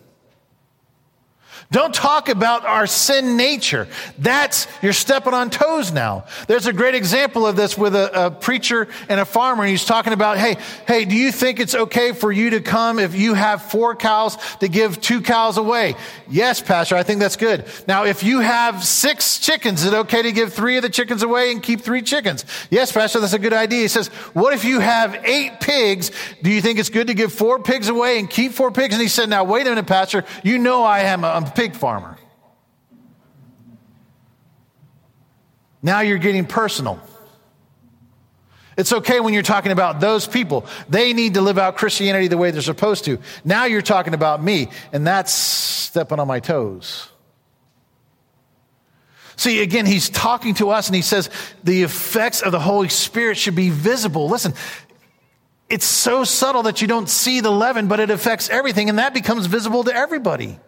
Don't 1.69 1.93
talk 1.93 2.29
about 2.29 2.65
our 2.65 2.87
sin 2.87 3.35
nature. 3.35 3.89
That's, 4.17 4.67
you're 4.81 4.93
stepping 4.93 5.33
on 5.33 5.49
toes 5.49 5.91
now. 5.91 6.23
There's 6.47 6.65
a 6.65 6.71
great 6.71 6.95
example 6.95 7.45
of 7.45 7.57
this 7.57 7.77
with 7.77 7.93
a, 7.93 8.27
a, 8.27 8.31
preacher 8.31 8.87
and 9.09 9.19
a 9.19 9.25
farmer, 9.25 9.63
and 9.63 9.69
he's 9.69 9.83
talking 9.83 10.13
about, 10.13 10.37
hey, 10.37 10.55
hey, 10.87 11.03
do 11.03 11.13
you 11.13 11.29
think 11.29 11.59
it's 11.59 11.75
okay 11.75 12.13
for 12.13 12.31
you 12.31 12.51
to 12.51 12.61
come 12.61 12.99
if 12.99 13.15
you 13.15 13.33
have 13.33 13.63
four 13.63 13.95
cows 13.95 14.37
to 14.61 14.69
give 14.69 15.01
two 15.01 15.19
cows 15.19 15.57
away? 15.57 15.95
Yes, 16.29 16.61
Pastor, 16.61 16.95
I 16.95 17.03
think 17.03 17.19
that's 17.19 17.35
good. 17.35 17.65
Now, 17.85 18.05
if 18.05 18.23
you 18.23 18.39
have 18.39 18.85
six 18.85 19.37
chickens, 19.37 19.81
is 19.81 19.91
it 19.91 19.93
okay 19.93 20.21
to 20.21 20.31
give 20.31 20.53
three 20.53 20.77
of 20.77 20.83
the 20.83 20.89
chickens 20.89 21.21
away 21.21 21.51
and 21.51 21.61
keep 21.61 21.81
three 21.81 22.01
chickens? 22.01 22.45
Yes, 22.69 22.93
Pastor, 22.93 23.19
that's 23.19 23.33
a 23.33 23.39
good 23.39 23.51
idea. 23.51 23.81
He 23.81 23.87
says, 23.89 24.07
what 24.33 24.53
if 24.53 24.63
you 24.63 24.79
have 24.79 25.15
eight 25.25 25.59
pigs? 25.59 26.11
Do 26.41 26.49
you 26.49 26.61
think 26.61 26.79
it's 26.79 26.89
good 26.89 27.07
to 27.07 27.13
give 27.13 27.33
four 27.33 27.59
pigs 27.59 27.89
away 27.89 28.19
and 28.19 28.29
keep 28.29 28.53
four 28.53 28.71
pigs? 28.71 28.93
And 28.93 29.01
he 29.01 29.09
said, 29.09 29.27
now, 29.27 29.43
wait 29.43 29.67
a 29.67 29.69
minute, 29.69 29.85
Pastor, 29.85 30.23
you 30.43 30.59
know 30.59 30.83
I 30.83 30.99
am, 30.99 31.25
I'm 31.25 31.56
pig 31.57 31.75
farmer. 31.75 32.15
Now 35.81 36.01
you're 36.01 36.19
getting 36.19 36.45
personal. 36.45 37.01
It's 38.77 38.93
okay 38.93 39.19
when 39.19 39.33
you're 39.33 39.41
talking 39.41 39.71
about 39.71 39.99
those 39.99 40.27
people. 40.27 40.67
They 40.87 41.13
need 41.13 41.33
to 41.33 41.41
live 41.41 41.57
out 41.57 41.75
Christianity 41.75 42.27
the 42.27 42.37
way 42.37 42.51
they're 42.51 42.61
supposed 42.61 43.05
to. 43.05 43.17
Now 43.43 43.65
you're 43.65 43.81
talking 43.81 44.13
about 44.13 44.43
me, 44.43 44.67
and 44.93 45.07
that's 45.07 45.33
stepping 45.33 46.19
on 46.19 46.27
my 46.27 46.39
toes. 46.39 47.09
See, 49.35 49.63
again, 49.63 49.87
he's 49.87 50.09
talking 50.09 50.53
to 50.55 50.69
us 50.69 50.87
and 50.87 50.95
he 50.95 51.01
says 51.01 51.31
the 51.63 51.81
effects 51.81 52.41
of 52.43 52.51
the 52.51 52.59
Holy 52.59 52.89
Spirit 52.89 53.37
should 53.37 53.55
be 53.55 53.71
visible. 53.71 54.29
Listen, 54.29 54.53
it's 55.69 55.85
so 55.85 56.23
subtle 56.23 56.63
that 56.63 56.83
you 56.83 56.87
don't 56.87 57.09
see 57.09 57.41
the 57.41 57.51
leaven, 57.51 57.87
but 57.87 57.99
it 57.99 58.11
affects 58.11 58.47
everything, 58.47 58.89
and 58.89 58.99
that 58.99 59.15
becomes 59.15 59.47
visible 59.47 59.83
to 59.85 59.95
everybody. 59.95 60.59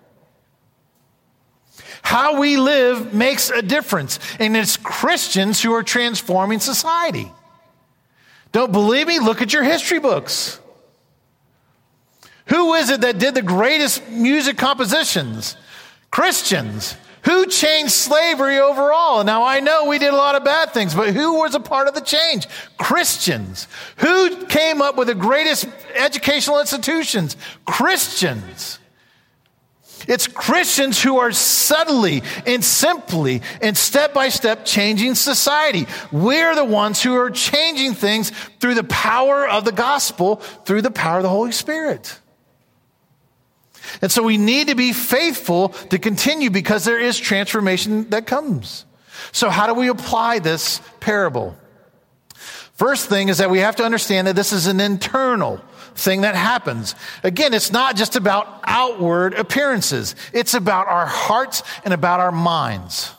How 2.10 2.40
we 2.40 2.58
live 2.58 3.14
makes 3.14 3.52
a 3.52 3.62
difference, 3.62 4.18
and 4.40 4.58
it's 4.58 4.78
Christians 4.78 5.62
who 5.62 5.74
are 5.74 5.84
transforming 5.84 6.60
society. 6.60 7.32
Don't 8.52 8.72
believe 8.72 9.06
me? 9.06 9.20
Look 9.20 9.44
at 9.44 9.54
your 9.54 9.62
history 9.62 10.00
books. 10.00 10.60
Who 12.48 12.74
is 12.74 12.90
it 12.90 13.02
that 13.02 13.20
did 13.20 13.36
the 13.36 13.44
greatest 13.44 14.10
music 14.10 14.58
compositions? 14.58 15.56
Christians. 16.10 16.96
Who 17.26 17.46
changed 17.46 17.92
slavery 17.92 18.58
overall? 18.58 19.24
Now 19.24 19.44
I 19.44 19.60
know 19.60 19.86
we 19.86 20.00
did 20.00 20.12
a 20.12 20.18
lot 20.18 20.34
of 20.34 20.44
bad 20.44 20.72
things, 20.72 20.96
but 20.96 21.14
who 21.14 21.36
was 21.36 21.54
a 21.54 21.60
part 21.60 21.88
of 21.88 21.94
the 21.94 22.02
change? 22.02 22.48
Christians. 22.80 23.68
Who 23.98 24.48
came 24.48 24.82
up 24.82 24.96
with 24.96 25.10
the 25.10 25.14
greatest 25.14 25.68
educational 25.94 26.60
institutions? 26.60 27.38
Christians. 27.68 28.79
It's 30.08 30.28
Christians 30.28 31.02
who 31.02 31.20
are 31.20 31.32
subtly 31.32 32.24
and 32.46 32.64
simply 32.64 33.42
and 33.62 33.78
step 33.78 34.14
by 34.14 34.30
step 34.30 34.66
changing 34.66 35.16
society. 35.16 35.88
We're 36.12 36.56
the 36.56 36.66
ones 36.66 37.02
who 37.02 37.16
are 37.16 37.30
changing 37.30 37.94
things 37.94 38.32
through 38.60 38.76
the 38.76 38.84
power 38.84 39.48
of 39.48 39.66
the 39.66 39.72
gospel, 39.72 40.38
through 40.66 40.82
the 40.82 40.92
power 40.92 41.18
of 41.18 41.24
the 41.24 41.30
Holy 41.30 41.52
Spirit. 41.52 42.20
And 44.02 44.12
so 44.12 44.24
we 44.24 44.38
need 44.38 44.68
to 44.68 44.76
be 44.76 44.94
faithful 44.94 45.70
to 45.90 46.00
continue 46.00 46.50
because 46.50 46.86
there 46.86 47.00
is 47.00 47.18
transformation 47.18 48.10
that 48.12 48.28
comes. 48.28 48.86
So, 49.32 49.50
how 49.50 49.68
do 49.68 49.74
we 49.74 49.90
apply 49.90 50.40
this 50.40 50.82
parable? 51.00 51.58
First 52.76 53.10
thing 53.10 53.28
is 53.28 53.40
that 53.40 53.50
we 53.50 53.60
have 53.60 53.76
to 53.78 53.84
understand 53.84 54.28
that 54.28 54.36
this 54.36 54.54
is 54.54 54.68
an 54.68 54.80
internal 54.80 55.60
thing 56.00 56.22
that 56.22 56.36
happens. 56.36 56.96
Again, 57.24 57.54
it's 57.54 57.72
not 57.72 57.96
just 57.96 58.16
about 58.16 58.62
outward 58.66 59.34
appearances, 59.34 60.16
it's 60.34 60.54
about 60.54 60.88
our 60.88 61.06
hearts 61.06 61.64
and 61.84 61.94
about 61.94 62.20
our 62.20 62.32
minds. 62.32 63.14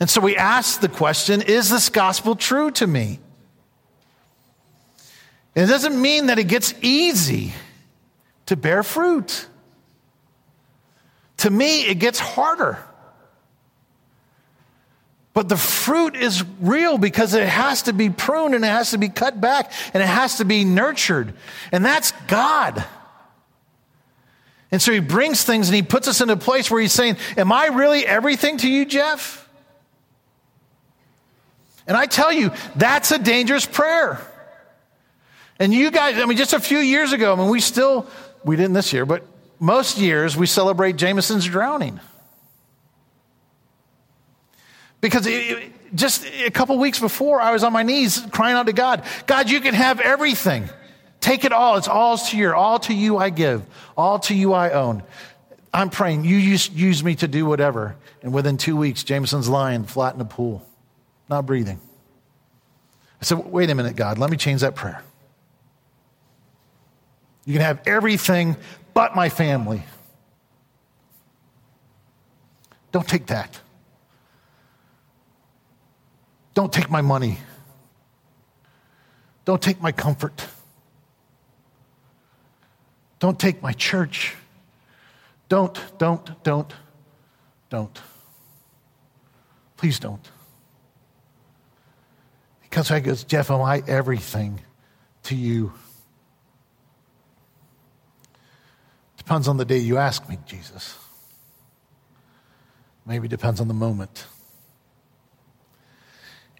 And 0.00 0.10
so 0.10 0.20
we 0.20 0.36
ask 0.36 0.80
the 0.80 0.88
question 0.88 1.42
is 1.42 1.70
this 1.70 1.88
gospel 1.88 2.34
true 2.34 2.70
to 2.72 2.86
me? 2.86 3.20
And 5.54 5.64
it 5.64 5.72
doesn't 5.72 6.00
mean 6.00 6.26
that 6.26 6.38
it 6.38 6.48
gets 6.48 6.74
easy 6.82 7.52
to 8.46 8.56
bear 8.56 8.82
fruit. 8.82 9.46
To 11.38 11.50
me, 11.50 11.82
it 11.82 11.98
gets 11.98 12.18
harder. 12.18 12.78
But 15.34 15.48
the 15.48 15.56
fruit 15.56 16.14
is 16.14 16.44
real 16.60 16.98
because 16.98 17.32
it 17.34 17.46
has 17.46 17.82
to 17.82 17.92
be 17.92 18.10
pruned 18.10 18.54
and 18.54 18.64
it 18.64 18.68
has 18.68 18.90
to 18.90 18.98
be 18.98 19.08
cut 19.08 19.40
back 19.40 19.72
and 19.94 20.02
it 20.02 20.06
has 20.06 20.36
to 20.38 20.44
be 20.44 20.64
nurtured. 20.64 21.32
And 21.70 21.84
that's 21.84 22.12
God. 22.26 22.84
And 24.70 24.80
so 24.80 24.92
he 24.92 25.00
brings 25.00 25.42
things 25.44 25.68
and 25.68 25.76
he 25.76 25.82
puts 25.82 26.06
us 26.06 26.20
in 26.20 26.28
a 26.30 26.36
place 26.36 26.70
where 26.70 26.80
he's 26.80 26.92
saying, 26.92 27.16
Am 27.36 27.50
I 27.50 27.66
really 27.66 28.06
everything 28.06 28.58
to 28.58 28.68
you, 28.68 28.84
Jeff? 28.84 29.48
And 31.86 31.96
I 31.96 32.06
tell 32.06 32.32
you, 32.32 32.52
that's 32.76 33.10
a 33.10 33.18
dangerous 33.18 33.66
prayer. 33.66 34.20
And 35.58 35.72
you 35.72 35.90
guys, 35.90 36.18
I 36.18 36.26
mean, 36.26 36.38
just 36.38 36.52
a 36.52 36.60
few 36.60 36.78
years 36.78 37.12
ago, 37.12 37.32
I 37.32 37.36
mean, 37.36 37.48
we 37.48 37.60
still, 37.60 38.06
we 38.44 38.56
didn't 38.56 38.72
this 38.72 38.92
year, 38.92 39.04
but 39.04 39.24
most 39.58 39.98
years 39.98 40.36
we 40.36 40.46
celebrate 40.46 40.96
Jameson's 40.96 41.46
drowning. 41.46 42.00
Because 45.02 45.26
it, 45.26 45.72
just 45.94 46.24
a 46.24 46.50
couple 46.50 46.78
weeks 46.78 46.98
before, 46.98 47.42
I 47.42 47.50
was 47.50 47.64
on 47.64 47.72
my 47.74 47.82
knees 47.82 48.24
crying 48.30 48.56
out 48.56 48.66
to 48.66 48.72
God 48.72 49.04
God, 49.26 49.50
you 49.50 49.60
can 49.60 49.74
have 49.74 50.00
everything. 50.00 50.70
Take 51.20 51.44
it 51.44 51.52
all. 51.52 51.76
It's 51.76 51.88
all 51.88 52.16
to 52.16 52.36
you. 52.36 52.54
All 52.54 52.78
to 52.80 52.94
you 52.94 53.18
I 53.18 53.28
give. 53.28 53.62
All 53.96 54.18
to 54.20 54.34
you 54.34 54.54
I 54.54 54.70
own. 54.70 55.02
I'm 55.74 55.90
praying. 55.90 56.24
You 56.24 56.36
use, 56.36 56.70
use 56.70 57.04
me 57.04 57.14
to 57.16 57.28
do 57.28 57.44
whatever. 57.44 57.96
And 58.22 58.32
within 58.32 58.56
two 58.56 58.76
weeks, 58.76 59.04
Jameson's 59.04 59.48
lying 59.48 59.84
flat 59.84 60.14
in 60.14 60.20
a 60.20 60.24
pool, 60.24 60.66
not 61.28 61.46
breathing. 61.46 61.80
I 63.20 63.24
said, 63.24 63.38
wait 63.38 63.70
a 63.70 63.74
minute, 63.74 63.96
God, 63.96 64.18
let 64.18 64.30
me 64.30 64.36
change 64.36 64.62
that 64.62 64.74
prayer. 64.74 65.02
You 67.44 67.54
can 67.54 67.62
have 67.62 67.80
everything 67.86 68.56
but 68.94 69.16
my 69.16 69.28
family. 69.28 69.82
Don't 72.92 73.06
take 73.06 73.26
that. 73.26 73.60
Don't 76.54 76.72
take 76.72 76.90
my 76.90 77.00
money. 77.00 77.38
Don't 79.44 79.60
take 79.60 79.80
my 79.80 79.92
comfort. 79.92 80.46
Don't 83.18 83.38
take 83.38 83.62
my 83.62 83.72
church. 83.72 84.34
Don't, 85.48 85.78
don't, 85.98 86.42
don't, 86.42 86.72
don't. 87.70 88.00
Please 89.76 89.98
don't. 89.98 90.30
Because 92.62 92.90
I 92.90 93.00
goes, 93.00 93.24
Jeff, 93.24 93.50
am 93.50 93.60
I 93.60 93.82
everything 93.86 94.60
to 95.24 95.36
you? 95.36 95.72
Depends 99.18 99.46
on 99.46 99.56
the 99.56 99.64
day 99.64 99.78
you 99.78 99.98
ask 99.98 100.28
me, 100.28 100.38
Jesus. 100.46 100.96
Maybe 103.06 103.28
depends 103.28 103.60
on 103.60 103.68
the 103.68 103.74
moment. 103.74 104.26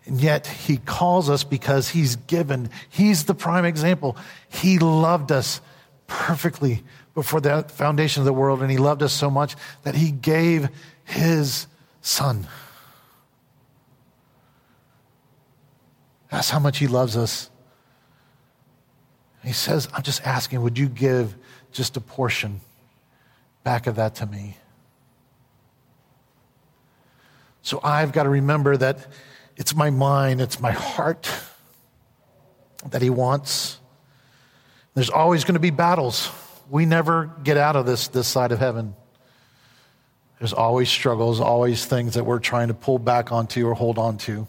And 0.05 0.21
yet, 0.21 0.47
he 0.47 0.79
calls 0.79 1.31
us 1.31 1.45
because 1.45 1.89
he's 1.89 2.17
given, 2.17 2.71
he's 2.89 3.25
the 3.25 3.35
prime 3.35 3.65
example. 3.65 4.17
He 4.49 4.79
loved 4.79 5.31
us 5.31 5.61
perfectly 6.07 6.83
before 7.15 7.41
the 7.41 7.63
foundation 7.65 8.21
of 8.21 8.25
the 8.25 8.33
world, 8.33 8.63
and 8.63 8.71
he 8.71 8.79
loved 8.79 9.03
us 9.03 9.13
so 9.13 9.31
much 9.31 9.55
that 9.85 9.95
he 9.95 10.11
gave 10.11 10.69
his 11.05 11.67
son. 12.01 12.47
That's 16.31 16.51
how 16.51 16.59
much 16.59 16.79
he 16.79 16.87
loves 16.87 17.17
us. 17.17 17.51
He 19.45 19.53
says, 19.53 19.89
I'm 19.93 20.03
just 20.03 20.23
asking, 20.27 20.63
would 20.63 20.79
you 20.79 20.89
give 20.89 21.37
just 21.73 21.97
a 21.97 22.01
portion 22.01 22.61
back 23.65 23.87
of 23.87 23.97
that 23.97 24.17
to 24.17 24.27
me. 24.27 24.57
So 27.63 27.81
I've 27.83 28.13
got 28.13 28.25
to 28.25 28.29
remember 28.29 28.77
that 28.77 29.07
it's 29.57 29.75
my 29.75 29.91
mind, 29.91 30.41
it's 30.41 30.61
my 30.61 30.73
heart 30.73 31.31
that 32.91 33.03
He 33.03 33.11
wants. 33.11 33.79
There's 34.95 35.11
always 35.11 35.45
going 35.45 35.55
to 35.55 35.61
be 35.61 35.71
battles. 35.71 36.31
We 36.71 36.87
never 36.87 37.31
get 37.43 37.57
out 37.57 37.77
of 37.77 37.87
this 37.87 38.09
this 38.09 38.29
side 38.29 38.53
of 38.53 38.59
heaven. 38.59 38.95
There's 40.39 40.53
always 40.53 40.89
struggles, 40.89 41.41
always 41.41 41.87
things 41.87 42.15
that 42.15 42.25
we're 42.25 42.41
trying 42.41 42.69
to 42.69 42.75
pull 42.75 42.99
back 42.99 43.31
onto 43.31 43.67
or 43.67 43.75
hold 43.75 43.99
onto 43.99 44.47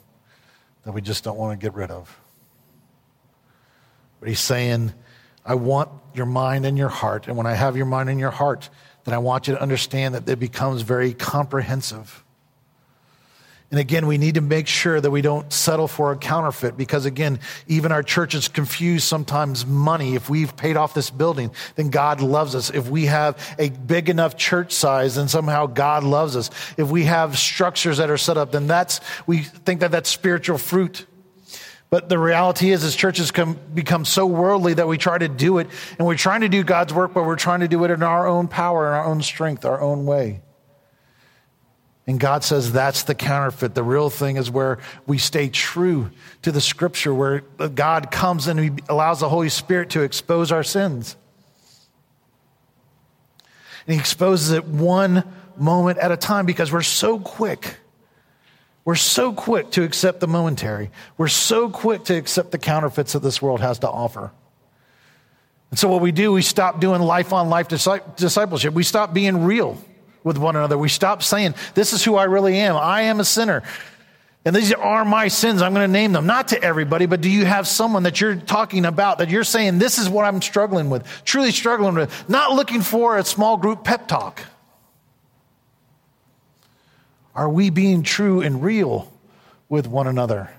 that 0.84 0.92
we 0.92 1.02
just 1.02 1.24
don't 1.24 1.38
want 1.38 1.60
to 1.60 1.64
get 1.64 1.76
rid 1.76 1.92
of. 1.92 2.20
But 4.20 4.30
he's 4.30 4.40
saying, 4.40 4.94
I 5.46 5.56
want 5.56 5.90
your 6.14 6.26
mind 6.26 6.66
and 6.66 6.78
your 6.78 6.90
heart. 6.90 7.28
And 7.28 7.38
when 7.38 7.46
I 7.46 7.54
have 7.54 7.76
your 7.76 7.86
mind 7.86 8.10
and 8.10 8.20
your 8.20 8.32
heart, 8.32 8.70
then 9.04 9.14
I 9.14 9.18
want 9.18 9.48
you 9.48 9.56
to 9.56 9.62
understand 9.62 10.16
that 10.16 10.28
it 10.28 10.40
becomes 10.40 10.82
very 10.82 11.14
comprehensive. 11.14 12.23
And 13.74 13.80
again, 13.80 14.06
we 14.06 14.20
need 14.20 14.36
to 14.36 14.42
make 14.42 14.68
sure 14.68 15.02
that 15.02 15.10
we 15.10 15.24
don't 15.24 15.52
settle 15.52 15.88
for 15.88 16.12
a 16.12 16.16
counterfeit 16.16 16.78
because, 16.78 17.06
again, 17.06 17.40
even 17.68 17.92
our 17.92 18.04
churches 18.04 18.48
confuse 18.48 19.04
sometimes 19.04 19.66
money. 19.66 20.14
If 20.14 20.30
we've 20.30 20.56
paid 20.56 20.78
off 20.78 20.94
this 20.94 21.10
building, 21.10 21.50
then 21.74 21.90
God 21.90 22.22
loves 22.22 22.54
us. 22.54 22.70
If 22.70 22.88
we 22.88 23.08
have 23.08 23.36
a 23.58 23.70
big 23.70 24.10
enough 24.10 24.38
church 24.38 24.74
size, 24.74 25.16
then 25.16 25.28
somehow 25.28 25.66
God 25.66 26.04
loves 26.04 26.36
us. 26.36 26.52
If 26.78 26.92
we 26.92 27.06
have 27.06 27.36
structures 27.36 27.98
that 27.98 28.12
are 28.12 28.18
set 28.20 28.38
up, 28.38 28.52
then 28.52 28.68
that's, 28.68 29.00
we 29.26 29.40
think 29.40 29.80
that 29.80 29.90
that's 29.90 30.08
spiritual 30.08 30.60
fruit. 30.60 31.08
But 31.90 32.10
the 32.10 32.20
reality 32.20 32.70
is, 32.70 32.84
as 32.84 32.96
churches 32.96 33.32
come, 33.32 33.58
become 33.74 34.06
so 34.06 34.28
worldly 34.28 34.76
that 34.76 34.88
we 34.88 35.00
try 35.00 35.18
to 35.18 35.28
do 35.28 35.58
it, 35.58 35.68
and 35.98 36.06
we're 36.06 36.16
trying 36.16 36.42
to 36.42 36.48
do 36.48 36.64
God's 36.64 36.94
work, 36.94 37.16
but 37.16 37.26
we're 37.26 37.38
trying 37.38 37.62
to 37.62 37.68
do 37.68 37.84
it 37.86 37.90
in 37.90 38.04
our 38.04 38.28
own 38.28 38.48
power, 38.48 38.90
in 38.90 38.94
our 38.94 39.06
own 39.06 39.24
strength, 39.24 39.66
our 39.66 39.82
own 39.82 40.06
way. 40.06 40.44
And 42.06 42.20
God 42.20 42.44
says 42.44 42.74
that's 42.74 43.04
the 43.04 43.16
counterfeit. 43.16 43.76
The 43.76 43.84
real 43.84 44.10
thing 44.10 44.36
is 44.36 44.52
where 44.52 44.80
we 45.08 45.18
stay 45.18 45.48
true 45.50 46.12
to 46.42 46.52
the 46.52 46.60
scripture, 46.60 47.14
where 47.14 47.42
God 47.42 48.12
comes 48.12 48.48
and 48.48 48.60
He 48.60 48.72
allows 48.90 49.22
the 49.22 49.30
Holy 49.30 49.50
Spirit 49.50 49.92
to 49.92 50.02
expose 50.02 50.52
our 50.52 50.64
sins. 50.64 51.16
And 53.88 53.94
He 53.96 54.00
exposes 54.00 54.52
it 54.52 54.66
one 54.66 55.24
moment 55.58 56.00
at 56.00 56.12
a 56.12 56.18
time 56.18 56.46
because 56.46 56.72
we're 56.72 56.82
so 56.82 57.20
quick 57.20 57.78
we're 58.86 58.96
so 58.96 59.32
quick 59.32 59.72
to 59.72 59.84
accept 59.84 60.20
the 60.20 60.28
momentary. 60.28 60.92
We're 61.18 61.30
so 61.30 61.70
quick 61.70 62.04
to 62.06 62.16
accept 62.16 62.52
the 62.52 62.58
counterfeits 62.58 63.14
that 63.14 63.20
this 63.20 63.42
world 63.42 63.62
has 63.62 63.80
to 63.80 63.90
offer. 63.90 64.32
And 65.70 65.80
so, 65.80 65.88
what 65.88 66.02
we 66.02 66.12
do, 66.12 66.34
we 66.34 66.42
stop 66.42 66.80
doing 66.80 67.02
life 67.02 67.34
on 67.34 67.50
life 67.50 67.68
discipleship. 67.70 68.74
We 68.74 68.84
stop 68.84 69.14
being 69.14 69.46
real 69.46 69.82
with 70.24 70.38
one 70.38 70.56
another. 70.56 70.78
We 70.78 70.90
stop 70.90 71.24
saying, 71.24 71.56
This 71.74 71.94
is 71.94 72.04
who 72.04 72.16
I 72.16 72.26
really 72.26 72.58
am. 72.58 72.76
I 72.76 73.04
am 73.04 73.20
a 73.20 73.26
sinner. 73.26 73.64
And 74.46 74.56
these 74.56 74.74
are 74.74 75.06
my 75.06 75.30
sins. 75.30 75.62
I'm 75.62 75.74
going 75.74 75.88
to 75.88 75.92
name 75.92 76.12
them. 76.12 76.26
Not 76.26 76.50
to 76.50 76.62
everybody, 76.62 77.06
but 77.06 77.22
do 77.22 77.30
you 77.30 77.46
have 77.46 77.66
someone 77.66 78.04
that 78.04 78.20
you're 78.20 78.36
talking 78.36 78.84
about 78.84 79.20
that 79.20 79.30
you're 79.30 79.46
saying, 79.46 79.80
This 79.80 79.98
is 79.98 80.10
what 80.10 80.26
I'm 80.26 80.42
struggling 80.42 80.90
with, 80.90 81.08
truly 81.24 81.52
struggling 81.52 81.96
with? 81.96 82.30
Not 82.30 82.54
looking 82.54 82.82
for 82.82 83.18
a 83.18 83.24
small 83.24 83.58
group 83.58 83.84
pep 83.84 84.08
talk. 84.08 84.42
Are 87.36 87.50
we 87.50 87.70
being 87.70 88.04
true 88.04 88.42
and 88.42 88.62
real 88.62 89.12
with 89.70 89.88
one 89.88 90.08
another? 90.08 90.52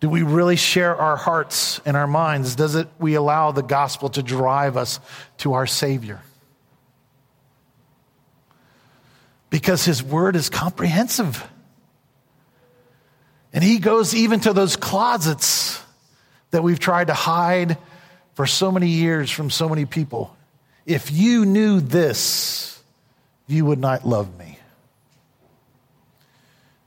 Do 0.00 0.10
we 0.10 0.22
really 0.22 0.56
share 0.56 0.94
our 0.94 1.16
hearts 1.16 1.80
and 1.86 1.96
our 1.96 2.06
minds? 2.06 2.56
Does 2.56 2.74
it 2.74 2.88
we 2.98 3.14
allow 3.14 3.52
the 3.52 3.62
gospel 3.62 4.10
to 4.10 4.22
drive 4.22 4.76
us 4.76 5.00
to 5.38 5.54
our 5.54 5.66
Savior? 5.66 6.20
Because 9.54 9.84
his 9.84 10.02
word 10.02 10.34
is 10.34 10.50
comprehensive. 10.50 11.48
And 13.52 13.62
he 13.62 13.78
goes 13.78 14.12
even 14.12 14.40
to 14.40 14.52
those 14.52 14.74
closets 14.74 15.80
that 16.50 16.64
we've 16.64 16.80
tried 16.80 17.06
to 17.06 17.14
hide 17.14 17.78
for 18.32 18.48
so 18.48 18.72
many 18.72 18.88
years 18.88 19.30
from 19.30 19.50
so 19.50 19.68
many 19.68 19.84
people. 19.84 20.36
If 20.86 21.12
you 21.12 21.44
knew 21.46 21.78
this, 21.78 22.82
you 23.46 23.64
would 23.64 23.78
not 23.78 24.04
love 24.04 24.36
me. 24.36 24.58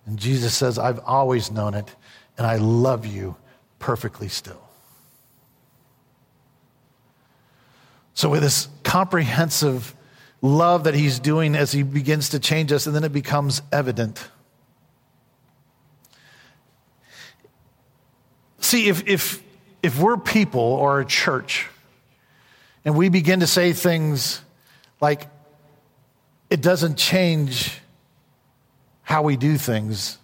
And 0.06 0.20
Jesus 0.20 0.54
says, 0.54 0.78
I've 0.78 1.00
always 1.06 1.50
known 1.50 1.74
it 1.74 1.96
and 2.38 2.46
I 2.46 2.58
love 2.58 3.06
you 3.06 3.38
perfectly 3.80 4.28
still. 4.28 4.62
So, 8.14 8.28
with 8.28 8.42
this 8.42 8.68
comprehensive 8.84 9.96
love 10.42 10.84
that 10.86 10.94
he's 10.94 11.20
doing 11.20 11.56
as 11.56 11.72
he 11.72 11.84
begins 11.84 12.30
to 12.30 12.40
change 12.40 12.72
us, 12.72 12.86
and 12.86 12.96
then 12.96 13.04
it 13.04 13.14
becomes 13.14 13.62
evident. 13.72 14.28
See, 18.60 18.88
if, 18.90 19.08
if, 19.08 19.42
if 19.82 20.00
we're 20.00 20.18
people 20.18 20.62
or 20.62 21.00
a 21.00 21.06
church, 21.06 21.68
and 22.84 22.96
we 22.96 23.10
begin 23.10 23.40
to 23.42 23.48
say 23.48 23.74
things 23.74 24.42
like, 25.02 25.28
it 26.50 26.62
doesn't 26.62 26.98
change 26.98 27.80
how 29.04 29.24
we 29.24 29.38
do 29.38 29.58
things, 29.58 30.18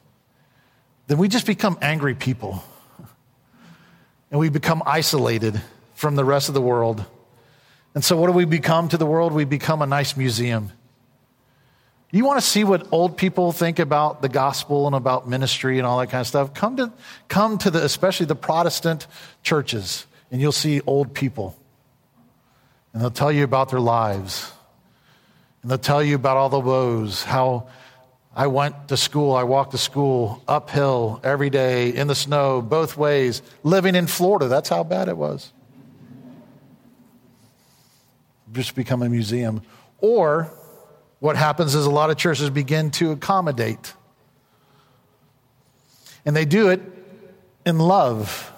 then 1.07 1.18
we 1.18 1.28
just 1.28 1.45
become 1.45 1.78
angry 1.82 2.16
people. 2.16 2.64
And 4.32 4.39
we 4.39 4.49
become 4.49 4.82
isolated 4.86 5.61
from 5.93 6.16
the 6.16 6.26
rest 6.26 6.47
of 6.47 6.55
the 6.55 6.61
world. 6.61 7.05
And 7.95 8.03
so, 8.03 8.17
what 8.17 8.27
do 8.27 8.33
we 8.33 8.45
become 8.45 8.89
to 8.89 8.97
the 8.97 9.05
world? 9.05 9.33
We 9.33 9.45
become 9.45 9.81
a 9.81 9.85
nice 9.85 10.17
museum. 10.17 10.71
You 12.11 12.25
want 12.25 12.39
to 12.39 12.45
see 12.45 12.63
what 12.63 12.87
old 12.91 13.17
people 13.17 13.51
think 13.51 13.79
about 13.79 14.21
the 14.21 14.29
gospel 14.29 14.85
and 14.85 14.95
about 14.95 15.27
ministry 15.27 15.79
and 15.79 15.87
all 15.87 15.97
that 15.97 16.11
kind 16.11 16.21
of 16.21 16.27
stuff? 16.27 16.53
Come 16.53 16.77
to, 16.77 16.91
come 17.27 17.57
to 17.57 17.71
the, 17.71 17.83
especially 17.83 18.27
the 18.27 18.35
Protestant 18.35 19.07
churches, 19.41 20.05
and 20.31 20.39
you'll 20.39 20.51
see 20.51 20.79
old 20.81 21.15
people. 21.15 21.57
And 22.93 23.01
they'll 23.01 23.09
tell 23.09 23.31
you 23.31 23.43
about 23.43 23.69
their 23.69 23.79
lives. 23.79 24.51
And 25.63 25.71
they'll 25.71 25.79
tell 25.79 26.03
you 26.03 26.13
about 26.13 26.37
all 26.37 26.49
the 26.49 26.59
woes, 26.59 27.23
how 27.23 27.67
I 28.35 28.45
went 28.45 28.89
to 28.89 28.97
school, 28.97 29.35
I 29.35 29.43
walked 29.43 29.71
to 29.71 29.79
school 29.79 30.43
uphill 30.47 31.19
every 31.23 31.49
day 31.49 31.89
in 31.89 32.07
the 32.07 32.15
snow, 32.15 32.61
both 32.61 32.95
ways, 32.95 33.41
living 33.63 33.95
in 33.95 34.05
Florida. 34.05 34.47
That's 34.47 34.69
how 34.69 34.83
bad 34.83 35.07
it 35.07 35.17
was. 35.17 35.51
Just 38.53 38.75
become 38.75 39.01
a 39.01 39.09
museum. 39.09 39.61
Or 39.99 40.51
what 41.19 41.35
happens 41.35 41.75
is 41.75 41.85
a 41.85 41.91
lot 41.91 42.09
of 42.09 42.17
churches 42.17 42.49
begin 42.49 42.91
to 42.91 43.11
accommodate. 43.11 43.93
And 46.25 46.35
they 46.35 46.45
do 46.45 46.69
it 46.69 46.81
in 47.65 47.79
love. 47.79 48.51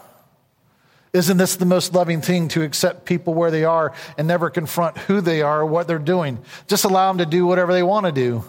Isn't 1.13 1.37
this 1.37 1.55
the 1.55 1.65
most 1.65 1.93
loving 1.93 2.21
thing 2.21 2.49
to 2.49 2.63
accept 2.63 3.05
people 3.05 3.33
where 3.33 3.49
they 3.49 3.63
are 3.63 3.93
and 4.17 4.27
never 4.27 4.49
confront 4.49 4.97
who 4.97 5.21
they 5.21 5.41
are 5.41 5.61
or 5.61 5.65
what 5.65 5.87
they're 5.87 5.97
doing? 5.97 6.39
Just 6.67 6.83
allow 6.83 7.09
them 7.09 7.19
to 7.19 7.25
do 7.25 7.45
whatever 7.45 7.71
they 7.71 7.83
want 7.83 8.05
to 8.05 8.11
do. 8.11 8.43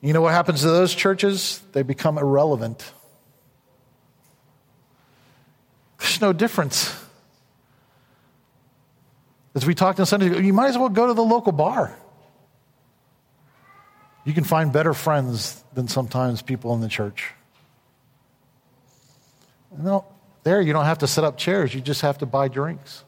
You 0.00 0.12
know 0.12 0.20
what 0.20 0.32
happens 0.32 0.60
to 0.60 0.68
those 0.68 0.94
churches? 0.94 1.60
They 1.72 1.82
become 1.82 2.16
irrelevant. 2.16 2.92
There's 5.98 6.20
no 6.20 6.32
difference. 6.32 6.94
As 9.54 9.66
we 9.66 9.74
talked 9.74 10.00
on 10.00 10.06
Sunday, 10.06 10.42
you 10.42 10.52
might 10.52 10.68
as 10.68 10.78
well 10.78 10.88
go 10.88 11.06
to 11.06 11.14
the 11.14 11.22
local 11.22 11.52
bar. 11.52 11.94
You 14.24 14.32
can 14.32 14.44
find 14.44 14.72
better 14.72 14.94
friends 14.94 15.62
than 15.74 15.88
sometimes 15.88 16.42
people 16.42 16.74
in 16.74 16.80
the 16.80 16.88
church. 16.88 17.32
No, 19.76 20.04
there 20.42 20.60
you 20.60 20.72
don't 20.72 20.84
have 20.84 20.98
to 20.98 21.06
set 21.06 21.24
up 21.24 21.36
chairs, 21.36 21.74
you 21.74 21.80
just 21.80 22.02
have 22.02 22.18
to 22.18 22.26
buy 22.26 22.48
drinks. 22.48 23.04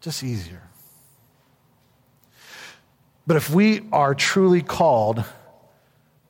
Just 0.00 0.22
easier. 0.22 0.62
But 3.26 3.36
if 3.36 3.50
we 3.50 3.82
are 3.92 4.14
truly 4.14 4.62
called 4.62 5.24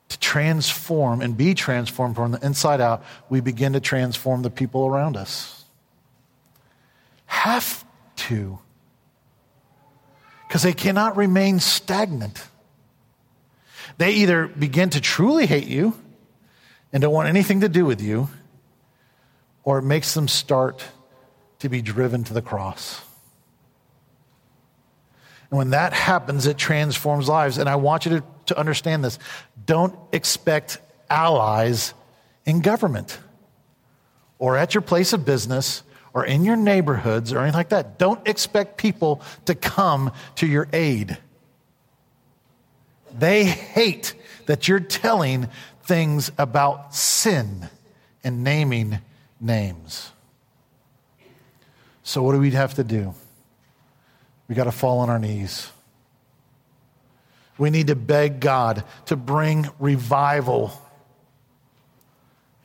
to 0.09 0.19
transform 0.19 1.21
and 1.21 1.37
be 1.37 1.53
transformed 1.53 2.15
from 2.15 2.31
the 2.31 2.45
inside 2.45 2.81
out, 2.81 3.03
we 3.29 3.39
begin 3.39 3.73
to 3.73 3.79
transform 3.79 4.41
the 4.41 4.49
people 4.49 4.87
around 4.87 5.15
us. 5.15 5.63
Have 7.25 7.85
to. 8.27 8.59
Because 10.47 10.63
they 10.63 10.73
cannot 10.73 11.17
remain 11.17 11.59
stagnant. 11.59 12.41
They 13.97 14.11
either 14.11 14.47
begin 14.47 14.89
to 14.91 15.01
truly 15.01 15.45
hate 15.45 15.67
you 15.67 15.93
and 16.93 17.01
don't 17.01 17.13
want 17.13 17.27
anything 17.27 17.61
to 17.61 17.69
do 17.69 17.85
with 17.85 18.01
you, 18.01 18.29
or 19.63 19.79
it 19.79 19.83
makes 19.83 20.13
them 20.13 20.27
start 20.27 20.85
to 21.59 21.69
be 21.69 21.81
driven 21.81 22.23
to 22.23 22.33
the 22.33 22.41
cross. 22.41 23.01
And 25.49 25.57
when 25.57 25.71
that 25.71 25.93
happens, 25.93 26.45
it 26.45 26.57
transforms 26.57 27.27
lives. 27.27 27.57
And 27.57 27.69
I 27.69 27.75
want 27.75 28.05
you 28.05 28.17
to, 28.17 28.23
to 28.47 28.57
understand 28.57 29.03
this. 29.03 29.17
Don't 29.65 29.97
expect 30.11 30.79
allies 31.09 31.93
in 32.45 32.61
government 32.61 33.17
or 34.39 34.57
at 34.57 34.73
your 34.73 34.81
place 34.81 35.13
of 35.13 35.25
business 35.25 35.83
or 36.17 36.25
in 36.25 36.43
your 36.43 36.55
neighborhoods 36.55 37.31
or 37.31 37.37
anything 37.37 37.57
like 37.57 37.69
that. 37.69 37.99
Don't 37.99 38.27
expect 38.27 38.75
people 38.75 39.21
to 39.45 39.53
come 39.53 40.11
to 40.33 40.47
your 40.47 40.67
aid. 40.73 41.15
They 43.15 43.45
hate 43.45 44.15
that 44.47 44.67
you're 44.67 44.79
telling 44.79 45.47
things 45.83 46.31
about 46.39 46.95
sin 46.95 47.69
and 48.23 48.43
naming 48.43 48.97
names. 49.39 50.11
So, 52.01 52.23
what 52.23 52.31
do 52.31 52.39
we 52.39 52.49
have 52.49 52.73
to 52.73 52.83
do? 52.83 53.13
We 54.47 54.55
got 54.55 54.63
to 54.63 54.71
fall 54.71 54.97
on 55.01 55.11
our 55.11 55.19
knees. 55.19 55.69
We 57.59 57.69
need 57.69 57.87
to 57.87 57.95
beg 57.95 58.39
God 58.39 58.83
to 59.05 59.15
bring 59.15 59.67
revival. 59.77 60.71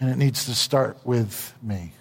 And 0.00 0.08
it 0.08 0.16
needs 0.16 0.46
to 0.46 0.54
start 0.54 0.96
with 1.04 1.52
me. 1.62 1.92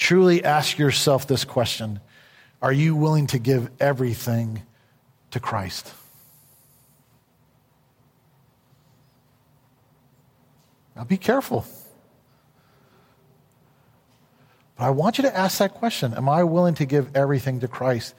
Truly 0.00 0.42
ask 0.42 0.78
yourself 0.78 1.26
this 1.28 1.44
question 1.44 2.00
Are 2.62 2.72
you 2.72 2.96
willing 2.96 3.28
to 3.28 3.38
give 3.38 3.70
everything 3.78 4.62
to 5.30 5.38
Christ? 5.38 5.92
Now 10.96 11.04
be 11.04 11.18
careful. 11.18 11.66
But 14.76 14.84
I 14.84 14.90
want 14.90 15.18
you 15.18 15.22
to 15.22 15.36
ask 15.36 15.58
that 15.58 15.74
question 15.74 16.14
Am 16.14 16.30
I 16.30 16.44
willing 16.44 16.74
to 16.76 16.86
give 16.86 17.14
everything 17.14 17.60
to 17.60 17.68
Christ 17.68 18.14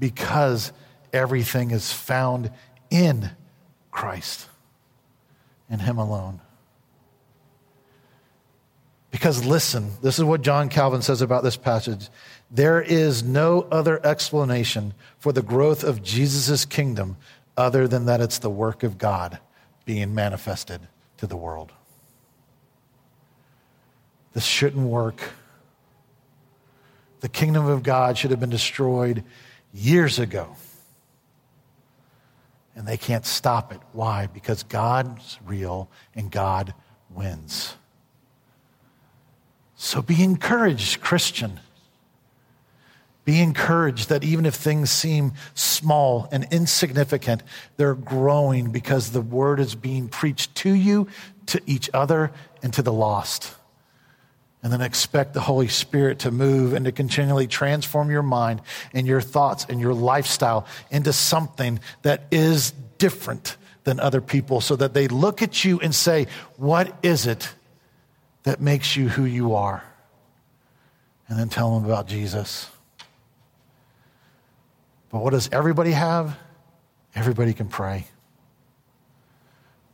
because 0.00 0.72
everything 1.12 1.70
is 1.70 1.92
found 1.92 2.50
in 2.90 3.30
Christ, 3.92 4.48
in 5.70 5.78
Him 5.78 5.96
alone? 5.96 6.40
Because 9.10 9.44
listen, 9.44 9.92
this 10.02 10.18
is 10.18 10.24
what 10.24 10.42
John 10.42 10.68
Calvin 10.68 11.02
says 11.02 11.20
about 11.20 11.42
this 11.42 11.56
passage. 11.56 12.08
There 12.50 12.80
is 12.80 13.22
no 13.22 13.62
other 13.70 14.04
explanation 14.06 14.94
for 15.18 15.32
the 15.32 15.42
growth 15.42 15.82
of 15.82 16.02
Jesus' 16.02 16.64
kingdom 16.64 17.16
other 17.56 17.88
than 17.88 18.06
that 18.06 18.20
it's 18.20 18.38
the 18.38 18.50
work 18.50 18.82
of 18.82 18.98
God 18.98 19.40
being 19.84 20.14
manifested 20.14 20.80
to 21.16 21.26
the 21.26 21.36
world. 21.36 21.72
This 24.32 24.44
shouldn't 24.44 24.86
work 24.86 25.20
the 27.20 27.28
kingdom 27.28 27.66
of 27.66 27.82
God 27.82 28.18
should 28.18 28.30
have 28.30 28.40
been 28.40 28.50
destroyed 28.50 29.24
years 29.72 30.18
ago. 30.18 30.56
And 32.74 32.88
they 32.88 32.96
can't 32.96 33.26
stop 33.26 33.72
it. 33.72 33.80
Why? 33.92 34.26
Because 34.26 34.62
God's 34.62 35.38
real 35.44 35.90
and 36.14 36.30
God 36.30 36.72
wins. 37.10 37.74
So 39.82 40.02
be 40.02 40.22
encouraged, 40.22 41.00
Christian. 41.00 41.58
Be 43.24 43.40
encouraged 43.40 44.10
that 44.10 44.22
even 44.22 44.44
if 44.44 44.54
things 44.54 44.90
seem 44.90 45.32
small 45.54 46.28
and 46.30 46.46
insignificant, 46.50 47.42
they're 47.78 47.94
growing 47.94 48.72
because 48.72 49.12
the 49.12 49.22
word 49.22 49.58
is 49.58 49.74
being 49.74 50.08
preached 50.08 50.54
to 50.56 50.70
you, 50.70 51.08
to 51.46 51.62
each 51.64 51.88
other, 51.94 52.30
and 52.62 52.74
to 52.74 52.82
the 52.82 52.92
lost. 52.92 53.54
And 54.62 54.70
then 54.70 54.82
expect 54.82 55.32
the 55.32 55.40
Holy 55.40 55.68
Spirit 55.68 56.18
to 56.20 56.30
move 56.30 56.74
and 56.74 56.84
to 56.84 56.92
continually 56.92 57.46
transform 57.46 58.10
your 58.10 58.22
mind 58.22 58.60
and 58.92 59.06
your 59.06 59.22
thoughts 59.22 59.64
and 59.66 59.80
your 59.80 59.94
lifestyle 59.94 60.66
into 60.90 61.14
something 61.14 61.80
that 62.02 62.24
is 62.30 62.72
different 62.98 63.56
than 63.84 63.98
other 63.98 64.20
people 64.20 64.60
so 64.60 64.76
that 64.76 64.92
they 64.92 65.08
look 65.08 65.40
at 65.40 65.64
you 65.64 65.80
and 65.80 65.94
say, 65.94 66.26
What 66.58 66.94
is 67.02 67.26
it 67.26 67.54
that 68.42 68.60
makes 68.60 68.96
you 68.96 69.08
who 69.08 69.24
you 69.24 69.54
are? 69.54 69.84
And 71.28 71.38
then 71.38 71.48
tell 71.48 71.74
them 71.74 71.84
about 71.84 72.08
Jesus. 72.08 72.68
But 75.10 75.20
what 75.20 75.30
does 75.30 75.48
everybody 75.52 75.92
have? 75.92 76.36
Everybody 77.14 77.52
can 77.52 77.68
pray. 77.68 78.06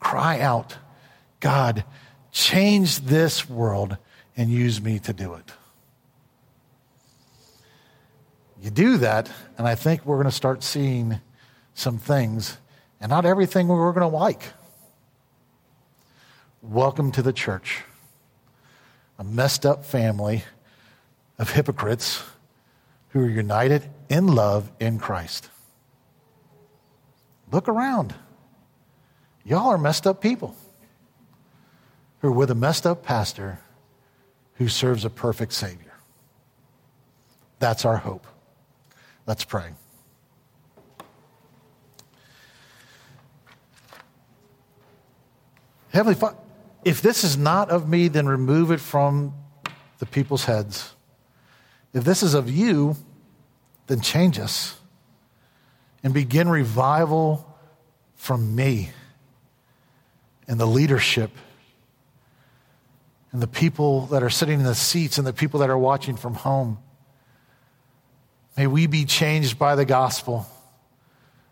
Cry 0.00 0.40
out, 0.40 0.76
God, 1.40 1.84
change 2.30 3.00
this 3.00 3.48
world 3.48 3.96
and 4.36 4.50
use 4.50 4.80
me 4.80 4.98
to 5.00 5.12
do 5.12 5.34
it. 5.34 5.50
You 8.62 8.70
do 8.70 8.98
that, 8.98 9.30
and 9.58 9.66
I 9.66 9.74
think 9.74 10.04
we're 10.04 10.16
going 10.16 10.26
to 10.26 10.30
start 10.30 10.62
seeing 10.62 11.20
some 11.74 11.98
things, 11.98 12.58
and 13.00 13.10
not 13.10 13.24
everything 13.24 13.68
we're 13.68 13.92
going 13.92 14.10
to 14.10 14.16
like. 14.16 14.42
Welcome 16.62 17.12
to 17.12 17.22
the 17.22 17.32
church, 17.32 17.82
a 19.18 19.24
messed 19.24 19.64
up 19.64 19.84
family 19.84 20.44
of 21.38 21.50
hypocrites 21.50 22.22
who 23.10 23.20
are 23.20 23.28
united 23.28 23.88
in 24.08 24.26
love 24.26 24.70
in 24.78 24.98
Christ. 24.98 25.48
Look 27.50 27.68
around. 27.68 28.14
Y'all 29.44 29.68
are 29.68 29.78
messed 29.78 30.06
up 30.06 30.20
people 30.20 30.54
who 32.20 32.28
are 32.28 32.32
with 32.32 32.50
a 32.50 32.54
messed 32.54 32.86
up 32.86 33.02
pastor 33.04 33.60
who 34.54 34.68
serves 34.68 35.04
a 35.04 35.10
perfect 35.10 35.52
Savior. 35.52 35.94
That's 37.58 37.84
our 37.84 37.96
hope. 37.96 38.26
Let's 39.26 39.44
pray. 39.44 39.70
Heavenly 45.90 46.14
Father, 46.14 46.36
if 46.86 47.02
this 47.02 47.24
is 47.24 47.36
not 47.36 47.68
of 47.70 47.88
me, 47.88 48.06
then 48.06 48.28
remove 48.28 48.70
it 48.70 48.78
from 48.78 49.34
the 49.98 50.06
people's 50.06 50.44
heads. 50.44 50.94
If 51.92 52.04
this 52.04 52.22
is 52.22 52.32
of 52.32 52.48
you, 52.48 52.94
then 53.88 54.00
change 54.00 54.38
us 54.38 54.78
and 56.04 56.14
begin 56.14 56.48
revival 56.48 57.58
from 58.14 58.54
me 58.54 58.90
and 60.46 60.60
the 60.60 60.66
leadership 60.66 61.32
and 63.32 63.42
the 63.42 63.48
people 63.48 64.06
that 64.06 64.22
are 64.22 64.30
sitting 64.30 64.60
in 64.60 64.64
the 64.64 64.76
seats 64.76 65.18
and 65.18 65.26
the 65.26 65.32
people 65.32 65.58
that 65.58 65.70
are 65.70 65.76
watching 65.76 66.14
from 66.14 66.34
home. 66.34 66.78
May 68.56 68.68
we 68.68 68.86
be 68.86 69.04
changed 69.06 69.58
by 69.58 69.74
the 69.74 69.84
gospel 69.84 70.46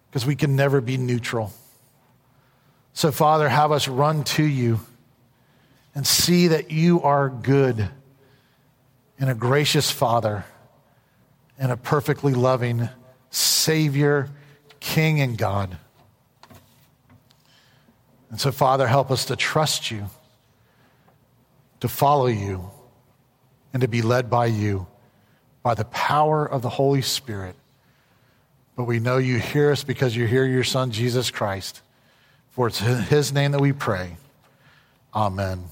because 0.08 0.24
we 0.24 0.36
can 0.36 0.54
never 0.54 0.80
be 0.80 0.96
neutral. 0.96 1.52
So, 2.92 3.10
Father, 3.10 3.48
have 3.48 3.72
us 3.72 3.88
run 3.88 4.22
to 4.22 4.44
you 4.44 4.78
and 5.94 6.06
see 6.06 6.48
that 6.48 6.70
you 6.70 7.02
are 7.02 7.28
good 7.28 7.88
and 9.18 9.30
a 9.30 9.34
gracious 9.34 9.90
Father 9.90 10.44
and 11.58 11.70
a 11.70 11.76
perfectly 11.76 12.34
loving 12.34 12.88
Savior, 13.30 14.28
King, 14.80 15.20
and 15.20 15.38
God. 15.38 15.78
And 18.30 18.40
so, 18.40 18.50
Father, 18.50 18.86
help 18.86 19.10
us 19.10 19.26
to 19.26 19.36
trust 19.36 19.90
you 19.90 20.08
to 21.84 21.88
follow 21.88 22.26
you 22.26 22.70
and 23.74 23.82
to 23.82 23.88
be 23.88 24.00
led 24.00 24.30
by 24.30 24.46
you 24.46 24.86
by 25.62 25.74
the 25.74 25.84
power 25.84 26.46
of 26.46 26.62
the 26.62 26.70
Holy 26.70 27.02
Spirit. 27.02 27.54
But 28.74 28.84
we 28.84 29.00
know 29.00 29.18
you 29.18 29.38
hear 29.38 29.70
us 29.70 29.84
because 29.84 30.16
you 30.16 30.26
hear 30.26 30.46
your 30.46 30.64
Son, 30.64 30.92
Jesus 30.92 31.30
Christ. 31.30 31.82
For 32.52 32.68
it's 32.68 32.80
in 32.80 33.02
his 33.02 33.34
name 33.34 33.52
that 33.52 33.60
we 33.60 33.72
pray. 33.72 34.16
Amen. 35.14 35.64